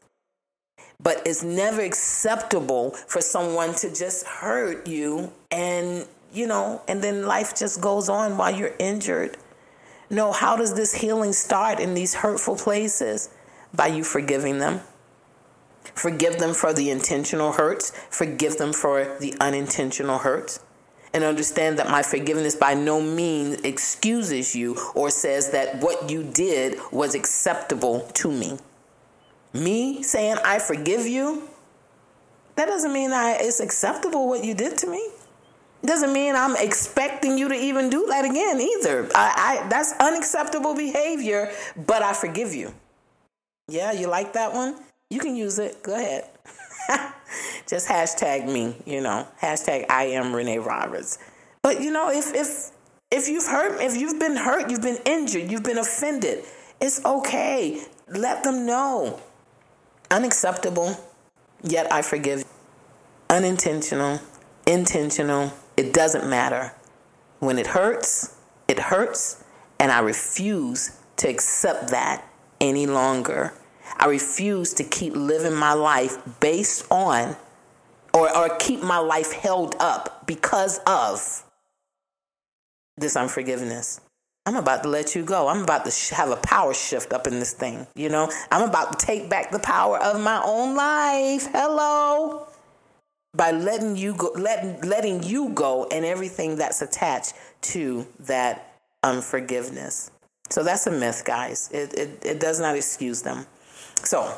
But 1.01 1.23
it's 1.25 1.43
never 1.43 1.81
acceptable 1.81 2.91
for 2.91 3.23
someone 3.23 3.75
to 3.77 3.95
just 3.95 4.27
hurt 4.27 4.87
you 4.87 5.33
and, 5.51 6.07
you 6.33 6.47
know, 6.47 6.83
and 6.89 7.01
then 7.01 7.27
life 7.27 7.57
just 7.57 7.81
goes 7.81 8.09
on 8.09 8.37
while 8.37 8.55
you're 8.55 8.75
injured. 8.79 9.39
No, 10.11 10.33
how 10.33 10.57
does 10.57 10.75
this 10.75 10.95
healing 10.95 11.33
start 11.33 11.81
in 11.81 11.95
these 11.95 12.15
hurtful 12.17 12.57
places? 12.57 13.31
By 13.73 13.87
you 13.87 14.03
forgiving 14.05 14.59
them. 14.59 14.81
Forgive 15.95 16.39
them 16.39 16.53
for 16.53 16.73
the 16.73 16.91
intentional 16.91 17.53
hurts, 17.53 17.93
forgive 18.11 18.59
them 18.59 18.73
for 18.73 19.17
the 19.21 19.35
unintentional 19.41 20.19
hurts 20.19 20.61
and 21.13 21.25
understand 21.25 21.79
that 21.79 21.91
my 21.91 22.03
forgiveness 22.03 22.55
by 22.55 22.75
no 22.75 23.01
means 23.01 23.61
excuses 23.63 24.55
you 24.55 24.77
or 24.95 25.11
says 25.11 25.51
that 25.51 25.83
what 25.83 26.11
you 26.11 26.23
did 26.23 26.79
was 26.93 27.15
acceptable 27.15 28.01
to 28.15 28.31
me. 28.31 28.59
Me 29.53 30.03
saying 30.03 30.37
I 30.45 30.59
forgive 30.59 31.07
you, 31.07 31.49
that 32.57 32.67
doesn't 32.67 32.93
mean 32.93 33.13
I, 33.13 33.39
it's 33.41 33.61
acceptable 33.61 34.29
what 34.29 34.45
you 34.45 34.55
did 34.55 34.77
to 34.79 34.87
me. 34.87 35.09
Doesn't 35.85 36.13
mean 36.13 36.35
I'm 36.35 36.57
expecting 36.57 37.39
you 37.39 37.49
to 37.49 37.55
even 37.55 37.89
do 37.89 38.07
that 38.09 38.25
again 38.25 38.61
either. 38.61 39.09
I, 39.15 39.63
I 39.65 39.69
that's 39.69 39.93
unacceptable 40.01 40.75
behavior, 40.75 41.53
but 41.87 42.03
I 42.03 42.13
forgive 42.13 42.53
you. 42.53 42.75
Yeah, 43.69 43.93
you 43.93 44.09
like 44.09 44.33
that 44.33 44.53
one? 44.53 44.77
You 45.09 45.21
can 45.21 45.37
use 45.37 45.59
it. 45.59 45.83
Go 45.83 45.95
ahead. 45.95 46.29
just 47.67 47.89
hashtag 47.89 48.47
me, 48.47 48.77
you 48.87 49.01
know, 49.01 49.27
hashtag 49.41 49.87
I 49.91 50.05
am 50.05 50.35
Renee 50.35 50.59
Roberts. 50.59 51.19
But 51.63 51.81
you 51.81 51.91
know, 51.93 52.11
if 52.11 52.35
if 52.35 52.71
if 53.11 53.29
you've 53.29 53.47
hurt, 53.47 53.81
if 53.81 53.97
you've 53.97 54.19
been 54.19 54.37
hurt, 54.37 54.71
you've 54.71 54.83
been 54.83 54.99
injured, 55.05 55.51
you've 55.51 55.63
been 55.63 55.79
offended, 55.79 56.45
it's 56.81 57.05
okay. 57.05 57.83
Let 58.09 58.45
them 58.45 58.67
know. 58.67 59.21
Unacceptable, 60.11 60.97
yet 61.63 61.93
I 61.93 62.03
forgive. 62.03 62.45
Unintentional, 63.31 64.21
intentional, 64.67 65.53
it 65.77 65.93
doesn't 65.93 66.29
matter. 66.29 66.73
When 67.41 67.59
it 67.59 67.69
hurts, 67.69 68.37
it 68.67 68.79
hurts, 68.79 69.45
and 69.79 69.93
I 69.93 70.01
refuse 70.01 70.97
to 71.19 71.29
accept 71.29 71.91
that 71.91 72.25
any 72.61 72.87
longer. 72.87 73.53
I 73.97 74.07
refuse 74.07 74.75
to 74.75 74.85
keep 74.85 75.15
living 75.15 75.55
my 75.55 75.73
life 75.73 76.19
based 76.41 76.87
on 76.91 77.37
or, 78.15 78.35
or 78.37 78.57
keep 78.59 78.83
my 78.83 78.99
life 78.99 79.33
held 79.33 79.77
up 79.79 80.27
because 80.27 80.81
of 80.87 81.45
this 82.97 83.17
unforgiveness. 83.17 84.01
I'm 84.47 84.57
about 84.57 84.83
to 84.85 84.89
let 84.89 85.15
you 85.15 85.25
go. 85.25 85.49
I'm 85.49 85.63
about 85.63 85.85
to 85.85 86.15
have 86.15 86.31
a 86.31 86.37
power 86.37 86.73
shift 86.73 87.13
up 87.13 87.27
in 87.27 87.39
this 87.39 87.53
thing. 87.53 87.87
You 87.95 88.09
know, 88.09 88.31
I'm 88.51 88.67
about 88.67 88.99
to 88.99 89.07
take 89.07 89.29
back 89.29 89.51
the 89.51 89.59
power 89.59 89.99
of 90.03 90.23
my 90.23 90.41
own 90.43 90.75
life. 90.75 91.49
Hello. 91.53 92.47
By 93.35 93.51
letting 93.51 93.97
you 93.97 94.15
go, 94.15 94.33
letting, 94.35 94.81
letting 94.89 95.23
you 95.23 95.51
go 95.51 95.87
and 95.93 96.05
everything 96.05 96.57
that's 96.57 96.81
attached 96.81 97.35
to 97.61 98.07
that 98.21 98.81
unforgiveness. 99.03 100.11
So 100.49 100.63
that's 100.63 100.87
a 100.87 100.91
myth, 100.91 101.25
guys. 101.27 101.69
It, 101.71 101.93
it, 101.93 102.25
it 102.25 102.41
does 102.41 102.59
not 102.59 102.75
excuse 102.75 103.21
them. 103.21 103.47
So, 104.05 104.33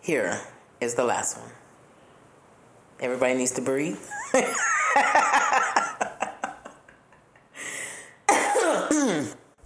here 0.00 0.40
is 0.80 0.94
the 0.94 1.04
last 1.04 1.38
one. 1.38 1.50
Everybody 3.00 3.34
needs 3.34 3.52
to 3.52 3.60
breathe. 3.60 3.98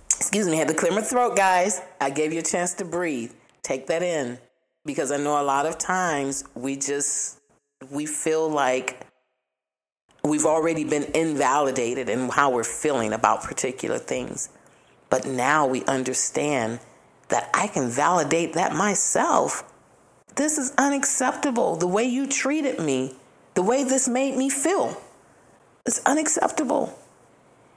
Excuse 0.06 0.46
me, 0.46 0.54
I 0.54 0.56
had 0.56 0.68
to 0.68 0.74
clear 0.74 0.92
my 0.92 1.00
throat, 1.00 1.36
guys. 1.36 1.80
I 2.00 2.10
gave 2.10 2.32
you 2.32 2.40
a 2.40 2.42
chance 2.42 2.74
to 2.74 2.84
breathe. 2.84 3.32
Take 3.62 3.86
that 3.88 4.02
in 4.02 4.38
because 4.84 5.12
I 5.12 5.16
know 5.16 5.40
a 5.40 5.44
lot 5.44 5.66
of 5.66 5.78
times 5.78 6.44
we 6.54 6.76
just 6.76 7.40
we 7.90 8.06
feel 8.06 8.48
like 8.48 9.06
we've 10.22 10.46
already 10.46 10.84
been 10.84 11.04
invalidated 11.14 12.08
in 12.08 12.28
how 12.28 12.50
we're 12.50 12.64
feeling 12.64 13.12
about 13.12 13.42
particular 13.42 13.98
things. 13.98 14.50
But 15.08 15.26
now 15.26 15.66
we 15.66 15.84
understand 15.84 16.80
that 17.28 17.50
I 17.54 17.66
can 17.68 17.88
validate 17.88 18.54
that 18.54 18.74
myself. 18.74 19.64
This 20.36 20.58
is 20.58 20.72
unacceptable. 20.78 21.76
The 21.76 21.86
way 21.86 22.04
you 22.04 22.26
treated 22.26 22.78
me, 22.78 23.16
the 23.54 23.62
way 23.62 23.84
this 23.84 24.08
made 24.08 24.36
me 24.36 24.50
feel, 24.50 25.00
it's 25.86 26.00
unacceptable. 26.04 26.96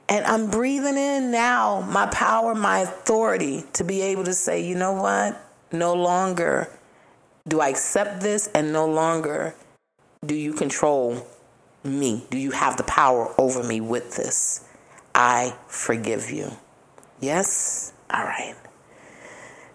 And 0.08 0.24
I'm 0.26 0.50
breathing 0.50 0.96
in 0.96 1.30
now 1.30 1.80
my 1.80 2.06
power, 2.06 2.54
my 2.54 2.80
authority 2.80 3.64
to 3.72 3.84
be 3.84 4.02
able 4.02 4.24
to 4.24 4.34
say, 4.34 4.64
you 4.64 4.74
know 4.74 4.92
what? 4.92 5.40
No 5.72 5.94
longer 5.94 6.70
do 7.48 7.60
I 7.60 7.68
accept 7.68 8.20
this, 8.20 8.48
and 8.54 8.72
no 8.72 8.86
longer 8.86 9.54
do 10.24 10.34
you 10.34 10.52
control 10.52 11.26
me? 11.84 12.24
Do 12.30 12.38
you 12.38 12.50
have 12.52 12.76
the 12.76 12.82
power 12.84 13.34
over 13.38 13.62
me 13.62 13.80
with 13.80 14.16
this? 14.16 14.64
I 15.14 15.54
forgive 15.68 16.30
you. 16.30 16.52
Yes? 17.20 17.92
All 18.10 18.24
right. 18.24 18.56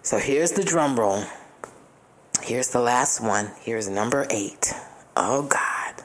So 0.02 0.18
here's 0.18 0.52
the 0.52 0.64
drum 0.64 0.98
roll. 0.98 1.24
Here's 2.42 2.68
the 2.70 2.80
last 2.80 3.20
one. 3.20 3.50
Here's 3.60 3.88
number 3.88 4.26
eight. 4.30 4.72
Oh, 5.16 5.42
God. 5.42 6.04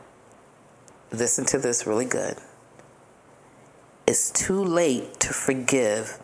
Listen 1.11 1.45
to 1.45 1.57
this 1.57 1.87
really 1.87 2.05
good. 2.05 2.37
It's 4.07 4.31
too 4.31 4.63
late 4.63 5.19
to 5.21 5.33
forgive. 5.33 6.19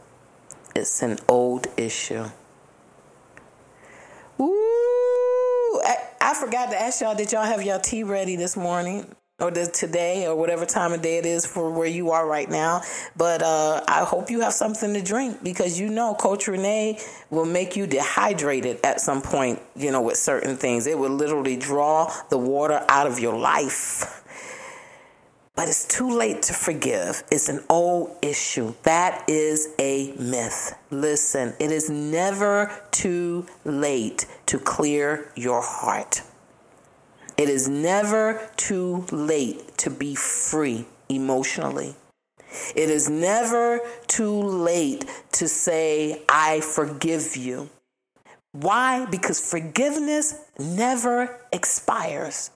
It's 0.76 1.02
an 1.02 1.17
old 1.28 1.67
issue. 1.78 2.26
Ooh, 4.39 5.82
I, 5.84 5.96
I 6.20 6.34
forgot 6.34 6.72
to 6.72 6.80
ask 6.80 7.02
y'all, 7.02 7.15
did 7.15 7.32
y'all 7.32 7.44
have 7.44 7.63
y'all 7.63 7.80
tea 7.80 8.04
ready 8.04 8.36
this 8.36 8.58
morning? 8.58 9.15
Or 9.41 9.51
the 9.51 9.65
today 9.67 10.27
or 10.27 10.36
whatever 10.36 10.65
time 10.65 10.93
of 10.93 11.01
day 11.01 11.17
it 11.17 11.25
is 11.25 11.45
for 11.45 11.71
where 11.71 11.88
you 11.88 12.12
are 12.12 12.27
right 12.27 12.49
now. 12.49 12.82
But 13.17 13.41
uh, 13.41 13.84
I 13.88 14.04
hope 14.04 14.30
you 14.30 14.41
have 14.41 14.54
something 14.54 14.93
to 14.93 15.01
drink 15.01 15.43
because 15.43 15.80
you 15.80 15.89
know 15.89 16.13
Coach 16.13 16.47
Renee 16.47 16.99
will 17.30 17.45
make 17.45 17.75
you 17.75 17.88
dehydrated 17.88 18.80
at 18.84 19.01
some 19.01 19.21
point, 19.21 19.60
you 19.75 19.91
know, 19.91 20.01
with 20.01 20.17
certain 20.17 20.58
things. 20.58 20.88
It 20.88 20.97
will 20.97 21.10
literally 21.10 21.58
draw 21.58 22.13
the 22.30 22.38
water 22.38 22.86
out 22.88 23.08
of 23.08 23.19
your 23.19 23.38
life. 23.38 24.19
But 25.54 25.67
it's 25.67 25.86
too 25.86 26.10
late 26.10 26.43
to 26.43 26.54
forgive. 26.54 27.23
It's 27.30 27.49
an 27.49 27.63
old 27.69 28.17
issue. 28.21 28.73
That 28.84 29.30
is 29.30 29.73
a 29.77 30.13
myth. 30.13 30.73
Listen, 30.89 31.54
it 31.60 31.71
is 31.71 31.89
never 31.89 32.71
too 32.91 33.45
late 33.65 34.25
to 34.47 34.60
clear 34.60 35.30
your 35.36 35.62
heart. 35.62 36.21
It 37.41 37.49
is 37.49 37.67
never 37.67 38.39
too 38.56 39.08
late 39.12 39.75
to 39.80 39.89
be 39.89 40.13
free 40.13 40.86
emotionally. 41.10 41.95
It 42.75 42.88
is 42.88 43.10
never 43.10 43.80
too 44.06 44.43
late 44.43 45.06
to 45.32 45.47
say, 45.47 46.21
I 46.30 46.62
forgive 46.62 47.36
you. 47.36 47.71
Why? 48.51 49.08
Because 49.08 49.39
forgiveness 49.39 50.36
never 50.60 51.39
expires. 51.51 52.51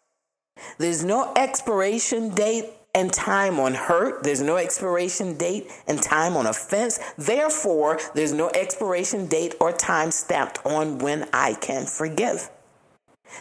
There's 0.78 1.04
no 1.04 1.34
expiration 1.36 2.30
date 2.36 2.66
and 2.94 3.12
time 3.12 3.60
on 3.60 3.74
hurt. 3.74 4.24
There's 4.24 4.44
no 4.44 4.58
expiration 4.58 5.36
date 5.36 5.68
and 5.88 6.00
time 6.00 6.38
on 6.38 6.46
offense. 6.46 7.00
Therefore, 7.18 7.98
there's 8.14 8.34
no 8.34 8.52
expiration 8.52 9.26
date 9.26 9.56
or 9.60 9.72
time 9.72 10.12
stamped 10.12 10.64
on 10.64 11.00
when 11.00 11.28
I 11.34 11.56
can 11.56 11.88
forgive. 11.88 12.52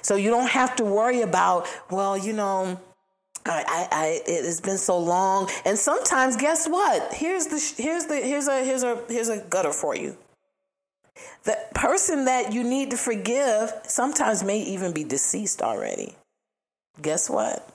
So 0.02 0.16
you 0.16 0.30
don't 0.30 0.48
have 0.50 0.76
to 0.76 0.84
worry 0.84 1.22
about, 1.22 1.68
well, 1.90 2.16
you 2.16 2.32
know, 2.32 2.80
I, 3.46 3.88
I, 3.92 4.22
it 4.26 4.44
has 4.44 4.60
been 4.60 4.78
so 4.78 4.98
long, 4.98 5.50
and 5.66 5.78
sometimes, 5.78 6.36
guess 6.36 6.66
what? 6.66 7.12
Here's 7.12 7.46
the, 7.46 7.82
here's 7.82 8.06
the, 8.06 8.16
here's 8.16 8.48
a, 8.48 8.64
here's 8.64 8.82
a, 8.82 9.02
here's 9.08 9.28
a 9.28 9.40
gutter 9.40 9.72
for 9.72 9.94
you. 9.94 10.16
The 11.44 11.58
person 11.74 12.24
that 12.24 12.52
you 12.52 12.64
need 12.64 12.90
to 12.92 12.96
forgive 12.96 13.72
sometimes 13.84 14.42
may 14.42 14.60
even 14.60 14.92
be 14.92 15.04
deceased 15.04 15.60
already. 15.60 16.14
Guess 17.02 17.28
what? 17.28 17.68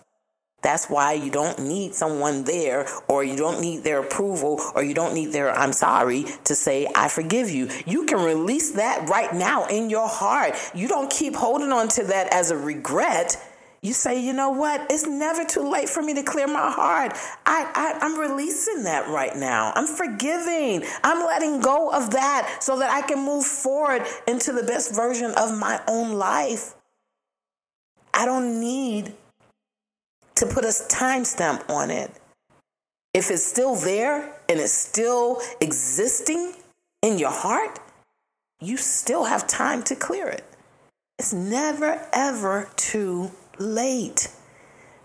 That's 0.62 0.90
why 0.90 1.14
you 1.14 1.32
don't 1.32 1.60
need 1.60 1.96
someone 1.96 2.44
there, 2.44 2.86
or 3.08 3.24
you 3.24 3.38
don't 3.38 3.62
need 3.62 3.84
their 3.84 4.00
approval, 4.02 4.60
or 4.76 4.84
you 4.84 4.94
don't 4.94 5.14
need 5.14 5.28
their 5.28 5.52
I'm 5.52 5.74
sorry 5.74 6.26
to 6.44 6.56
say, 6.56 6.88
I 6.96 7.08
forgive 7.08 7.50
you. 7.50 7.70
You 7.86 8.06
can 8.06 8.20
release 8.20 8.72
that 8.72 9.08
right 9.08 9.34
now 9.34 9.68
in 9.68 9.90
your 9.90 10.08
heart. 10.08 10.56
You 10.76 10.88
don't 10.88 11.10
keep 11.10 11.36
holding 11.36 11.72
on 11.72 11.88
to 11.90 12.04
that 12.06 12.34
as 12.34 12.52
a 12.52 12.58
regret. 12.58 13.38
You 13.82 13.94
say, 13.94 14.22
you 14.22 14.34
know 14.34 14.50
what? 14.50 14.88
It's 14.90 15.08
never 15.08 15.46
too 15.46 15.70
late 15.70 15.88
for 15.88 16.04
me 16.04 16.14
to 16.16 16.24
clear 16.24 16.48
my 16.48 16.70
heart. 16.70 17.14
I, 17.46 17.72
I, 17.74 17.98
I'm 18.02 18.20
releasing 18.20 18.84
that 18.84 19.08
right 19.08 19.34
now. 19.38 19.72
I'm 19.74 19.88
forgiving. 19.88 20.84
I'm 21.02 21.26
letting 21.26 21.62
go 21.62 21.90
of 21.90 22.12
that 22.12 22.58
so 22.60 22.80
that 22.80 22.92
I 22.92 23.02
can 23.08 23.26
move 23.26 23.46
forward 23.46 24.06
into 24.28 24.52
the 24.52 24.64
best 24.64 24.94
version 24.94 25.32
of 25.38 25.58
my 25.58 25.82
own 25.88 26.14
life. 26.14 26.76
I 28.14 28.26
don't 28.26 28.60
need 28.60 29.14
to 30.40 30.46
put 30.46 30.64
a 30.64 30.70
timestamp 30.70 31.70
on 31.70 31.92
it. 31.92 32.12
If 33.14 33.30
it's 33.30 33.46
still 33.46 33.76
there 33.76 34.34
and 34.48 34.60
it's 34.60 34.72
still 34.72 35.42
existing 35.60 36.54
in 37.02 37.18
your 37.20 37.32
heart, 37.32 37.80
you 38.62 38.78
still 38.78 39.26
have 39.26 39.48
time 39.48 39.84
to 39.84 39.96
clear 39.96 40.28
it. 40.28 40.46
It's 41.18 41.34
never, 41.34 42.08
ever 42.14 42.70
too 42.78 43.32
late. 43.58 44.30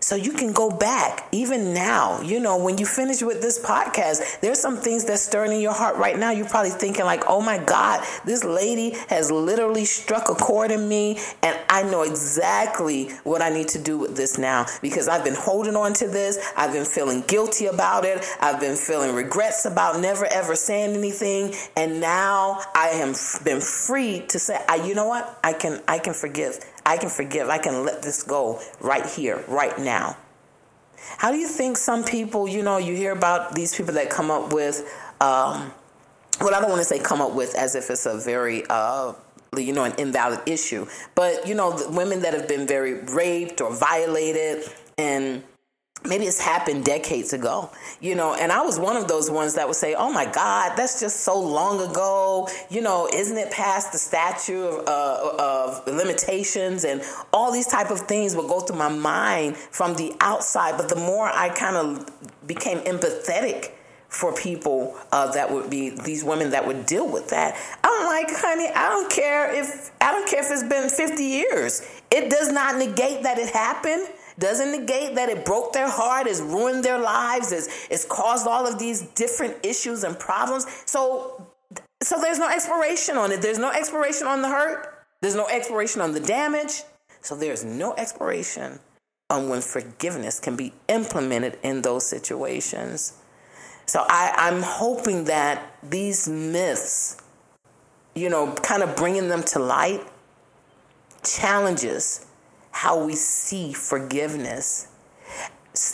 So 0.05 0.15
you 0.15 0.33
can 0.33 0.53
go 0.53 0.69
back 0.69 1.27
even 1.31 1.73
now. 1.73 2.21
You 2.21 2.39
know, 2.39 2.57
when 2.63 2.77
you 2.77 2.85
finish 2.85 3.23
with 3.23 3.41
this 3.41 3.57
podcast, 3.57 4.39
there's 4.39 4.59
some 4.59 4.77
things 4.77 5.03
that's 5.03 5.23
stirring 5.23 5.51
in 5.51 5.61
your 5.61 5.73
heart 5.73 5.95
right 5.95 6.15
now. 6.15 6.29
You're 6.29 6.47
probably 6.47 6.69
thinking, 6.69 7.05
like, 7.05 7.23
oh 7.27 7.41
my 7.41 7.57
God, 7.57 8.05
this 8.23 8.43
lady 8.43 8.91
has 9.09 9.31
literally 9.31 9.83
struck 9.83 10.29
a 10.29 10.35
chord 10.35 10.69
in 10.69 10.87
me, 10.87 11.17
and 11.41 11.59
I 11.69 11.81
know 11.81 12.03
exactly 12.03 13.09
what 13.23 13.41
I 13.41 13.49
need 13.49 13.67
to 13.69 13.79
do 13.79 13.97
with 13.97 14.15
this 14.15 14.37
now 14.37 14.67
because 14.79 15.07
I've 15.07 15.23
been 15.23 15.33
holding 15.33 15.75
on 15.75 15.93
to 15.93 16.07
this. 16.07 16.37
I've 16.55 16.71
been 16.71 16.85
feeling 16.85 17.21
guilty 17.21 17.65
about 17.65 18.05
it. 18.05 18.23
I've 18.39 18.59
been 18.59 18.75
feeling 18.75 19.15
regrets 19.15 19.65
about 19.65 19.99
never 19.99 20.27
ever 20.27 20.55
saying 20.55 20.95
anything. 20.95 21.55
And 21.75 21.99
now 21.99 22.61
I 22.75 22.89
have 22.89 23.17
been 23.43 23.59
free 23.59 24.19
to 24.27 24.37
say, 24.37 24.63
I, 24.69 24.75
you 24.75 24.93
know 24.93 25.07
what? 25.07 25.39
I 25.43 25.53
can 25.53 25.81
I 25.87 25.97
can 25.97 26.13
forgive. 26.13 26.63
I 26.85 26.97
can 26.97 27.09
forgive. 27.09 27.49
I 27.49 27.57
can 27.57 27.83
let 27.83 28.01
this 28.01 28.23
go 28.23 28.61
right 28.79 29.05
here, 29.05 29.43
right 29.47 29.77
now. 29.79 30.17
How 31.17 31.31
do 31.31 31.37
you 31.37 31.47
think 31.47 31.77
some 31.77 32.03
people, 32.03 32.47
you 32.47 32.63
know, 32.63 32.77
you 32.77 32.95
hear 32.95 33.11
about 33.11 33.55
these 33.55 33.75
people 33.75 33.93
that 33.93 34.09
come 34.09 34.31
up 34.31 34.53
with, 34.53 34.81
um, 35.21 35.71
well, 36.41 36.53
I 36.53 36.59
don't 36.59 36.69
want 36.69 36.79
to 36.81 36.85
say 36.85 36.99
come 36.99 37.21
up 37.21 37.33
with 37.33 37.55
as 37.55 37.75
if 37.75 37.89
it's 37.89 38.05
a 38.05 38.17
very, 38.17 38.63
uh, 38.69 39.13
you 39.57 39.73
know, 39.73 39.83
an 39.83 39.93
invalid 39.97 40.41
issue, 40.45 40.85
but, 41.13 41.47
you 41.47 41.55
know, 41.55 41.77
women 41.89 42.21
that 42.21 42.33
have 42.33 42.47
been 42.47 42.67
very 42.67 42.95
raped 43.05 43.61
or 43.61 43.73
violated 43.73 44.63
and 44.97 45.43
maybe 46.07 46.25
it's 46.25 46.39
happened 46.39 46.85
decades 46.85 47.33
ago, 47.33 47.69
you 47.99 48.15
know, 48.15 48.33
and 48.33 48.51
I 48.51 48.61
was 48.61 48.79
one 48.79 48.95
of 48.95 49.07
those 49.07 49.29
ones 49.29 49.55
that 49.55 49.67
would 49.67 49.75
say, 49.75 49.95
oh 49.95 50.11
my 50.11 50.25
God, 50.25 50.75
that's 50.75 50.99
just 50.99 51.21
so 51.21 51.39
long 51.39 51.81
ago, 51.81 52.47
you 52.69 52.81
know, 52.81 53.09
isn't 53.13 53.37
it 53.37 53.51
past 53.51 53.91
the 53.91 53.97
statute 53.97 54.65
of, 54.65 54.87
uh, 54.87 55.35
of 55.37 55.87
limitations 55.87 56.83
and 56.85 57.01
all 57.33 57.51
these 57.51 57.67
type 57.67 57.91
of 57.91 58.01
things 58.01 58.35
would 58.35 58.47
go 58.47 58.59
through 58.61 58.77
my 58.77 58.89
mind 58.89 59.57
from 59.57 59.95
the 59.95 60.13
outside. 60.21 60.77
But 60.77 60.89
the 60.89 60.95
more 60.95 61.27
I 61.27 61.49
kind 61.49 61.75
of 61.75 62.47
became 62.47 62.79
empathetic 62.79 63.71
for 64.15 64.33
people 64.33 64.97
uh, 65.11 65.31
that 65.33 65.51
would 65.51 65.69
be 65.69 65.89
these 65.89 66.23
women 66.23 66.51
that 66.51 66.65
would 66.65 66.85
deal 66.85 67.07
with 67.07 67.29
that. 67.29 67.55
I'm 67.83 68.05
like, 68.05 68.27
honey, 68.29 68.69
I 68.73 68.89
don't 68.89 69.11
care 69.11 69.53
if 69.53 69.91
I 69.99 70.11
don't 70.11 70.27
care 70.27 70.39
if 70.39 70.51
it's 70.51 70.63
been 70.63 70.89
50 70.89 71.23
years. 71.23 71.81
It 72.11 72.29
does 72.29 72.51
not 72.51 72.77
negate 72.77 73.23
that 73.23 73.37
it 73.37 73.49
happened 73.49 74.07
doesn't 74.37 74.71
negate 74.71 75.15
that 75.15 75.29
it 75.29 75.45
broke 75.45 75.73
their 75.73 75.89
heart, 75.89 76.27
it's 76.27 76.41
ruined 76.41 76.83
their 76.83 76.99
lives, 76.99 77.51
it's, 77.51 77.87
it's 77.89 78.05
caused 78.05 78.47
all 78.47 78.67
of 78.67 78.77
these 78.77 79.01
different 79.01 79.55
issues 79.63 80.03
and 80.03 80.17
problems. 80.19 80.65
So, 80.85 81.47
so 82.01 82.19
there's 82.19 82.39
no 82.39 82.49
expiration 82.49 83.17
on 83.17 83.31
it. 83.31 83.41
There's 83.41 83.59
no 83.59 83.71
expiration 83.71 84.27
on 84.27 84.41
the 84.41 84.49
hurt. 84.49 85.05
There's 85.21 85.35
no 85.35 85.47
expiration 85.47 86.01
on 86.01 86.11
the 86.11 86.19
damage. 86.19 86.83
So 87.21 87.35
there's 87.35 87.63
no 87.63 87.93
expiration 87.95 88.79
on 89.29 89.49
when 89.49 89.61
forgiveness 89.61 90.39
can 90.39 90.55
be 90.55 90.73
implemented 90.87 91.57
in 91.63 91.81
those 91.81 92.05
situations. 92.05 93.13
So 93.87 94.05
I, 94.07 94.33
I'm 94.35 94.61
hoping 94.61 95.25
that 95.25 95.77
these 95.81 96.27
myths, 96.27 97.17
you 98.13 98.29
know, 98.29 98.53
kind 98.53 98.83
of 98.83 98.95
bringing 98.95 99.29
them 99.29 99.43
to 99.43 99.59
light, 99.59 100.05
challenges 101.23 102.25
how 102.75 103.01
we 103.01 103.15
see 103.15 103.71
forgiveness. 103.71 104.87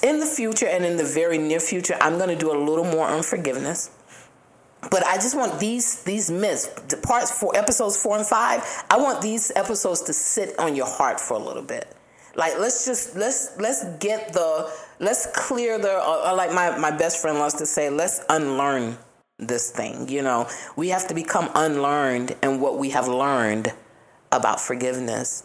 In 0.01 0.19
the 0.19 0.25
future 0.25 0.65
and 0.65 0.83
in 0.83 0.97
the 0.97 1.03
very 1.03 1.37
near 1.37 1.59
future, 1.59 1.95
I'm 2.01 2.17
going 2.17 2.29
to 2.29 2.35
do 2.35 2.51
a 2.51 2.57
little 2.57 2.85
more 2.85 3.05
on 3.05 3.21
forgiveness. 3.21 3.91
But 4.89 5.05
I 5.05 5.17
just 5.17 5.37
want 5.37 5.59
these 5.59 6.01
these 6.03 6.31
myths, 6.31 6.65
the 6.87 6.97
parts 6.97 7.29
for 7.29 7.55
episodes 7.55 8.01
four 8.01 8.17
and 8.17 8.25
five. 8.25 8.63
I 8.89 8.97
want 8.97 9.21
these 9.21 9.51
episodes 9.55 10.01
to 10.03 10.13
sit 10.13 10.57
on 10.57 10.75
your 10.75 10.87
heart 10.87 11.19
for 11.19 11.35
a 11.35 11.39
little 11.39 11.61
bit. 11.61 11.95
Like 12.35 12.57
let's 12.57 12.83
just 12.83 13.15
let's 13.15 13.55
let's 13.59 13.85
get 13.99 14.33
the 14.33 14.67
let's 14.99 15.27
clear 15.35 15.77
the 15.77 15.93
like 16.35 16.51
my 16.51 16.75
my 16.79 16.89
best 16.89 17.21
friend 17.21 17.37
loves 17.37 17.53
to 17.55 17.67
say, 17.67 17.91
let's 17.91 18.21
unlearn 18.27 18.97
this 19.37 19.69
thing. 19.69 20.09
You 20.09 20.23
know, 20.23 20.47
we 20.75 20.89
have 20.89 21.07
to 21.09 21.13
become 21.13 21.51
unlearned 21.53 22.35
in 22.41 22.59
what 22.59 22.79
we 22.79 22.89
have 22.89 23.07
learned 23.07 23.71
about 24.31 24.59
forgiveness. 24.59 25.43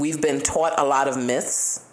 We've 0.00 0.18
been 0.18 0.40
taught 0.40 0.80
a 0.80 0.82
lot 0.82 1.08
of 1.08 1.18
myths, 1.18 1.84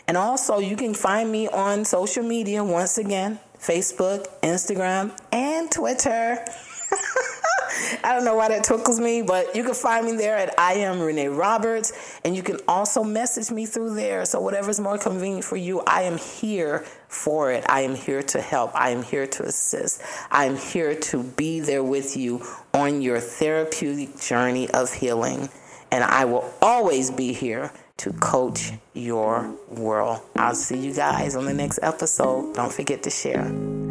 And 0.07 0.17
also, 0.17 0.61
you 0.61 0.77
can 0.77 0.95
find 0.95 1.33
me 1.33 1.49
on 1.49 1.85
social 1.85 2.23
media 2.23 2.63
once 2.63 2.97
again 2.97 3.41
Facebook, 3.62 4.27
Instagram, 4.42 5.16
and 5.31 5.70
Twitter. 5.70 6.44
I 8.05 8.14
don't 8.14 8.25
know 8.25 8.35
why 8.35 8.48
that 8.48 8.64
tickles 8.64 8.98
me, 8.98 9.22
but 9.22 9.55
you 9.55 9.62
can 9.62 9.75
find 9.75 10.05
me 10.05 10.12
there 10.16 10.37
at 10.37 10.59
I 10.59 10.75
am 10.75 11.01
Renee 11.01 11.29
Roberts, 11.29 11.92
and 12.25 12.35
you 12.35 12.42
can 12.42 12.59
also 12.66 13.05
message 13.05 13.51
me 13.51 13.66
through 13.66 13.94
there. 13.94 14.25
So 14.25 14.40
whatever's 14.40 14.81
more 14.81 14.98
convenient 14.98 15.44
for 15.44 15.57
you, 15.57 15.81
I 15.81 16.03
am 16.03 16.18
here 16.18 16.81
for 17.09 17.53
it. 17.53 17.64
I 17.68 17.83
am 17.83 17.94
here 17.94 18.22
to 18.22 18.40
help. 18.40 18.72
I 18.75 18.90
am 18.90 19.03
here 19.03 19.27
to 19.27 19.44
assist. 19.44 20.03
I 20.31 20.46
am 20.46 20.57
here 20.57 20.94
to 20.94 21.22
be 21.22 21.61
there 21.61 21.85
with 21.85 22.16
you 22.16 22.44
on 22.75 23.01
your 23.01 23.20
therapeutic 23.20 24.18
journey 24.18 24.68
of 24.70 24.92
healing, 24.92 25.48
and 25.90 26.03
I 26.03 26.25
will 26.25 26.53
always 26.61 27.11
be 27.11 27.33
here 27.33 27.70
to 27.98 28.12
coach 28.14 28.72
your 28.94 29.55
world. 29.68 30.20
I'll 30.37 30.55
see 30.55 30.78
you 30.78 30.94
guys 30.94 31.37
on 31.37 31.44
the 31.44 31.55
next 31.55 31.78
episode. 31.83 32.55
Don't 32.55 32.72
forget 32.72 33.02
to 33.05 33.11
share. 33.11 33.44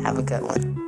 Have 0.03 0.17
a 0.17 0.23
good 0.23 0.43
one. 0.43 0.80